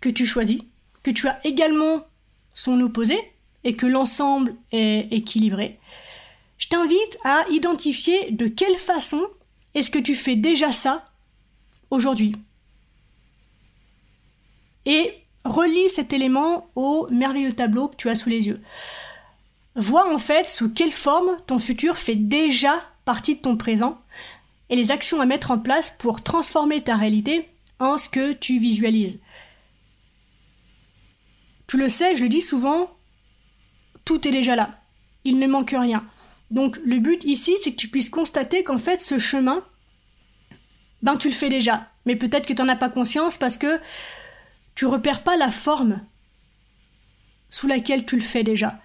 que 0.00 0.08
tu 0.08 0.24
choisis, 0.24 0.62
que 1.02 1.10
tu 1.10 1.28
as 1.28 1.40
également 1.44 2.06
son 2.54 2.80
opposé 2.80 3.18
et 3.64 3.76
que 3.76 3.86
l'ensemble 3.86 4.54
est 4.72 5.12
équilibré, 5.12 5.78
je 6.58 6.68
t'invite 6.68 7.18
à 7.24 7.44
identifier 7.50 8.30
de 8.30 8.46
quelle 8.46 8.78
façon 8.78 9.20
est-ce 9.74 9.90
que 9.90 9.98
tu 9.98 10.14
fais 10.14 10.36
déjà 10.36 10.70
ça 10.70 11.10
aujourd'hui. 11.90 12.36
Et 14.86 15.14
relis 15.44 15.88
cet 15.88 16.12
élément 16.12 16.68
au 16.74 17.08
merveilleux 17.10 17.52
tableau 17.52 17.88
que 17.88 17.96
tu 17.96 18.08
as 18.08 18.14
sous 18.14 18.28
les 18.28 18.46
yeux. 18.46 18.60
Vois 19.74 20.12
en 20.12 20.18
fait 20.18 20.48
sous 20.48 20.72
quelle 20.72 20.92
forme 20.92 21.36
ton 21.46 21.58
futur 21.58 21.96
fait 21.96 22.14
déjà 22.14 22.82
partie 23.04 23.36
de 23.36 23.40
ton 23.40 23.56
présent 23.56 24.00
et 24.68 24.76
les 24.76 24.90
actions 24.90 25.20
à 25.20 25.26
mettre 25.26 25.50
en 25.50 25.58
place 25.58 25.90
pour 25.90 26.22
transformer 26.22 26.82
ta 26.82 26.96
réalité 26.96 27.48
en 27.78 27.96
ce 27.96 28.08
que 28.08 28.32
tu 28.32 28.58
visualises. 28.58 29.20
Tu 31.72 31.78
le 31.78 31.88
sais, 31.88 32.16
je 32.16 32.22
le 32.22 32.28
dis 32.28 32.42
souvent, 32.42 32.90
tout 34.04 34.28
est 34.28 34.30
déjà 34.30 34.54
là. 34.54 34.82
Il 35.24 35.38
ne 35.38 35.46
manque 35.46 35.70
rien. 35.70 36.04
Donc 36.50 36.78
le 36.84 36.98
but 36.98 37.24
ici, 37.24 37.54
c'est 37.56 37.70
que 37.70 37.76
tu 37.76 37.88
puisses 37.88 38.10
constater 38.10 38.62
qu'en 38.62 38.76
fait 38.76 39.00
ce 39.00 39.18
chemin, 39.18 39.64
ben 41.00 41.16
tu 41.16 41.28
le 41.28 41.34
fais 41.34 41.48
déjà. 41.48 41.88
Mais 42.04 42.14
peut-être 42.14 42.46
que 42.46 42.52
tu 42.52 42.60
n'en 42.60 42.68
as 42.68 42.76
pas 42.76 42.90
conscience 42.90 43.38
parce 43.38 43.56
que 43.56 43.80
tu 44.74 44.84
repères 44.84 45.22
pas 45.22 45.38
la 45.38 45.50
forme 45.50 46.02
sous 47.48 47.68
laquelle 47.68 48.04
tu 48.04 48.16
le 48.16 48.22
fais 48.22 48.44
déjà. 48.44 48.78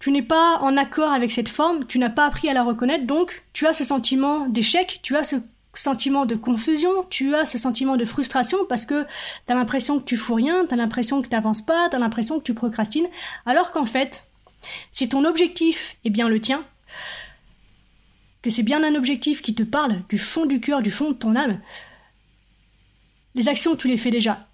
Tu 0.00 0.10
n'es 0.10 0.20
pas 0.20 0.58
en 0.62 0.76
accord 0.76 1.12
avec 1.12 1.30
cette 1.30 1.48
forme, 1.48 1.86
tu 1.86 2.00
n'as 2.00 2.10
pas 2.10 2.26
appris 2.26 2.48
à 2.48 2.54
la 2.54 2.64
reconnaître, 2.64 3.06
donc 3.06 3.44
tu 3.52 3.68
as 3.68 3.72
ce 3.72 3.84
sentiment 3.84 4.48
d'échec, 4.48 4.98
tu 5.04 5.16
as 5.16 5.22
ce 5.22 5.36
sentiment 5.74 6.26
de 6.26 6.34
confusion, 6.34 6.90
tu 7.10 7.34
as 7.34 7.44
ce 7.44 7.58
sentiment 7.58 7.96
de 7.96 8.04
frustration 8.04 8.58
parce 8.68 8.86
que 8.86 9.04
tu 9.46 9.52
as 9.52 9.54
l'impression 9.54 9.98
que 9.98 10.04
tu 10.04 10.16
fous 10.16 10.34
rien, 10.34 10.66
tu 10.66 10.74
as 10.74 10.76
l'impression 10.76 11.22
que 11.22 11.28
tu 11.28 11.34
n'avances 11.34 11.62
pas, 11.62 11.88
tu 11.88 11.96
as 11.96 11.98
l'impression 11.98 12.38
que 12.38 12.44
tu 12.44 12.54
procrastines, 12.54 13.08
alors 13.46 13.70
qu'en 13.70 13.84
fait, 13.84 14.28
si 14.90 15.08
ton 15.08 15.24
objectif 15.24 15.96
est 16.04 16.10
bien 16.10 16.28
le 16.28 16.40
tien, 16.40 16.64
que 18.42 18.50
c'est 18.50 18.62
bien 18.62 18.82
un 18.82 18.94
objectif 18.94 19.42
qui 19.42 19.54
te 19.54 19.62
parle 19.62 20.02
du 20.08 20.18
fond 20.18 20.46
du 20.46 20.60
cœur, 20.60 20.82
du 20.82 20.90
fond 20.90 21.10
de 21.10 21.16
ton 21.16 21.36
âme, 21.36 21.60
les 23.34 23.48
actions, 23.48 23.76
tu 23.76 23.88
les 23.88 23.96
fais 23.96 24.10
déjà. 24.10 24.48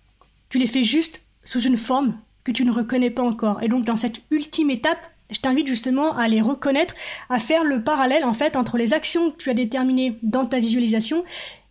Tu 0.49 0.59
les 0.59 0.67
fais 0.67 0.83
juste 0.83 1.23
sous 1.45 1.61
une 1.61 1.77
forme 1.77 2.19
que 2.45 2.53
tu 2.53 2.65
ne 2.65 2.73
reconnais 2.73 3.11
pas 3.11 3.23
encore. 3.23 3.63
Et 3.63 3.69
donc 3.69 3.85
dans 3.85 3.97
cette 3.97 4.21
ultime 4.31 4.71
étape, 4.71 5.11
je 5.31 5.41
t'invite 5.41 5.67
justement 5.67 6.17
à 6.17 6.29
les 6.29 6.41
reconnaître, 6.41 6.95
à 7.29 7.39
faire 7.39 7.65
le 7.65 7.83
parallèle 7.83 8.25
en 8.25 8.33
fait 8.33 8.57
entre 8.57 8.79
les 8.79 8.95
actions 8.95 9.31
que 9.31 9.37
tu 9.37 9.51
as 9.51 9.55
déterminées 9.55 10.19
dans 10.23 10.47
ta 10.47 10.61
visualisation 10.61 11.25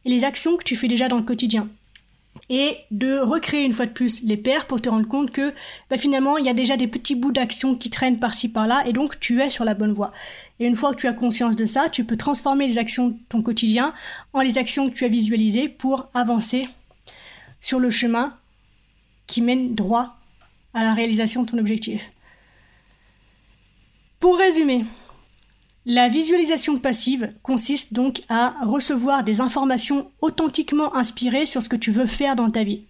et 0.04 0.10
les 0.10 0.24
actions 0.24 0.58
que 0.58 0.64
tu 0.64 0.76
fais 0.76 0.88
déjà 0.88 1.08
dans 1.08 1.18
le 1.18 1.24
quotidien. 1.24 1.68
Et 2.50 2.78
de 2.92 3.18
recréer 3.18 3.64
une 3.64 3.74
fois 3.74 3.88
de 3.88 3.92
plus 3.92 4.22
les 4.24 4.38
paires 4.38 4.68
pour 4.68 4.80
te 4.80 4.90
rendre 4.90 5.08
compte 5.08 5.32
que 5.32 5.54
bah, 5.90 5.98
finalement 5.98 6.38
il 6.38 6.46
y 6.46 6.50
a 6.50 6.54
déjà 6.54 6.78
des 6.78 6.88
petits 6.88 7.16
bouts 7.16 7.32
d'action 7.32 7.76
qui 7.76 7.90
traînent 7.90 8.20
par-ci 8.20 8.50
par-là 8.50 8.84
et 8.86 8.94
donc 8.94 9.20
tu 9.20 9.42
es 9.42 9.50
sur 9.50 9.66
la 9.66 9.74
bonne 9.74 9.94
voie. 9.94 10.12
Et 10.60 10.68
une 10.68 10.76
fois 10.76 10.94
que 10.94 11.00
tu 11.00 11.08
as 11.08 11.14
conscience 11.14 11.56
de 11.56 11.66
ça, 11.66 11.90
tu 11.90 12.04
peux 12.04 12.18
transformer 12.18 12.68
les 12.68 12.78
actions 12.78 13.10
de 13.10 13.16
ton 13.30 13.42
quotidien 13.42 13.94
en 14.34 14.42
les 14.42 14.58
actions 14.58 14.90
que 14.90 14.94
tu 14.94 15.06
as 15.06 15.10
visualisées 15.10 15.70
pour 15.70 16.08
avancer 16.14 16.68
sur 17.62 17.80
le 17.80 17.90
chemin 17.90 18.38
qui 19.28 19.42
mène 19.42 19.74
droit 19.74 20.18
à 20.74 20.84
la 20.84 20.94
réalisation 20.94 21.44
de 21.44 21.50
ton 21.50 21.58
objectif. 21.58 22.12
Pour 24.20 24.38
résumer, 24.38 24.86
la 25.86 26.10
visualisation 26.10 26.78
passive 26.78 27.34
consiste 27.44 27.94
donc 27.94 28.24
à 28.28 28.56
recevoir 28.66 29.24
des 29.24 29.40
informations 29.40 30.12
authentiquement 30.20 30.96
inspirées 30.96 31.46
sur 31.46 31.62
ce 31.62 31.70
que 31.70 31.76
tu 31.76 31.92
veux 31.92 32.08
faire 32.08 32.36
dans 32.36 32.50
ta 32.50 32.64
vie. 32.64 32.86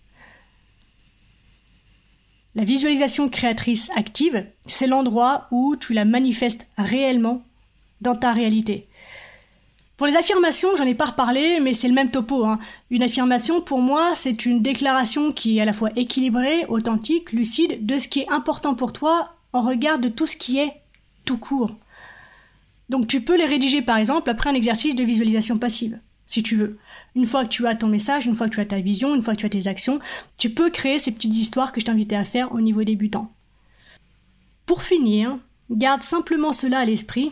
La 2.55 2.63
visualisation 2.63 3.27
créatrice 3.27 3.89
active, 3.97 4.45
c'est 4.65 4.87
l'endroit 4.87 5.47
où 5.51 5.75
tu 5.75 5.93
la 5.93 6.05
manifestes 6.05 6.67
réellement 6.77 7.41
dans 7.99 8.15
ta 8.15 8.31
réalité. 8.31 8.87
Pour 9.97 10.07
les 10.07 10.15
affirmations, 10.15 10.69
j'en 10.77 10.85
ai 10.85 10.95
pas 10.95 11.05
reparlé, 11.05 11.59
mais 11.59 11.73
c'est 11.73 11.89
le 11.89 11.93
même 11.93 12.11
topo. 12.11 12.45
Hein. 12.45 12.59
Une 12.89 13.03
affirmation, 13.03 13.61
pour 13.61 13.79
moi, 13.79 14.15
c'est 14.15 14.45
une 14.45 14.61
déclaration 14.61 15.33
qui 15.33 15.57
est 15.57 15.61
à 15.61 15.65
la 15.65 15.73
fois 15.73 15.89
équilibrée, 15.97 16.65
authentique, 16.67 17.33
lucide, 17.33 17.85
de 17.85 17.97
ce 17.97 18.07
qui 18.07 18.21
est 18.21 18.29
important 18.29 18.75
pour 18.75 18.93
toi 18.93 19.33
en 19.51 19.61
regard 19.61 19.99
de 19.99 20.07
tout 20.07 20.27
ce 20.27 20.37
qui 20.37 20.59
est 20.59 20.81
tout 21.25 21.37
court. 21.37 21.75
Donc 22.89 23.07
tu 23.07 23.21
peux 23.21 23.37
les 23.37 23.45
rédiger 23.45 23.81
par 23.81 23.97
exemple 23.97 24.29
après 24.29 24.49
un 24.49 24.55
exercice 24.55 24.95
de 24.95 25.03
visualisation 25.03 25.57
passive, 25.57 25.99
si 26.27 26.43
tu 26.43 26.55
veux. 26.55 26.77
Une 27.15 27.25
fois 27.25 27.43
que 27.45 27.49
tu 27.49 27.65
as 27.65 27.75
ton 27.75 27.87
message, 27.87 28.25
une 28.25 28.35
fois 28.35 28.49
que 28.49 28.55
tu 28.55 28.61
as 28.61 28.65
ta 28.65 28.79
vision, 28.79 29.15
une 29.15 29.21
fois 29.21 29.35
que 29.35 29.39
tu 29.39 29.45
as 29.45 29.49
tes 29.49 29.67
actions, 29.67 29.99
tu 30.37 30.49
peux 30.49 30.69
créer 30.69 30.99
ces 30.99 31.13
petites 31.13 31.33
histoires 31.33 31.71
que 31.71 31.79
je 31.79 31.85
t'invitais 31.85 32.15
à 32.15 32.25
faire 32.25 32.53
au 32.53 32.61
niveau 32.61 32.83
débutant. 32.83 33.31
Pour 34.65 34.83
finir, 34.83 35.37
garde 35.69 36.03
simplement 36.03 36.53
cela 36.53 36.79
à 36.79 36.85
l'esprit. 36.85 37.31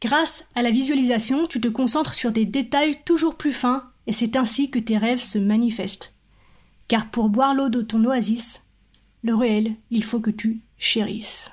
Grâce 0.00 0.48
à 0.54 0.62
la 0.62 0.70
visualisation, 0.70 1.46
tu 1.46 1.60
te 1.60 1.68
concentres 1.68 2.14
sur 2.14 2.32
des 2.32 2.44
détails 2.44 2.96
toujours 3.04 3.36
plus 3.36 3.52
fins 3.52 3.84
et 4.06 4.12
c'est 4.12 4.36
ainsi 4.36 4.70
que 4.70 4.80
tes 4.80 4.98
rêves 4.98 5.22
se 5.22 5.38
manifestent. 5.38 6.14
Car 6.88 7.08
pour 7.10 7.28
boire 7.28 7.54
l'eau 7.54 7.68
de 7.68 7.82
ton 7.82 8.04
oasis, 8.04 8.66
le 9.22 9.34
réel, 9.36 9.76
il 9.90 10.02
faut 10.02 10.20
que 10.20 10.30
tu 10.30 10.60
chérisses. 10.78 11.52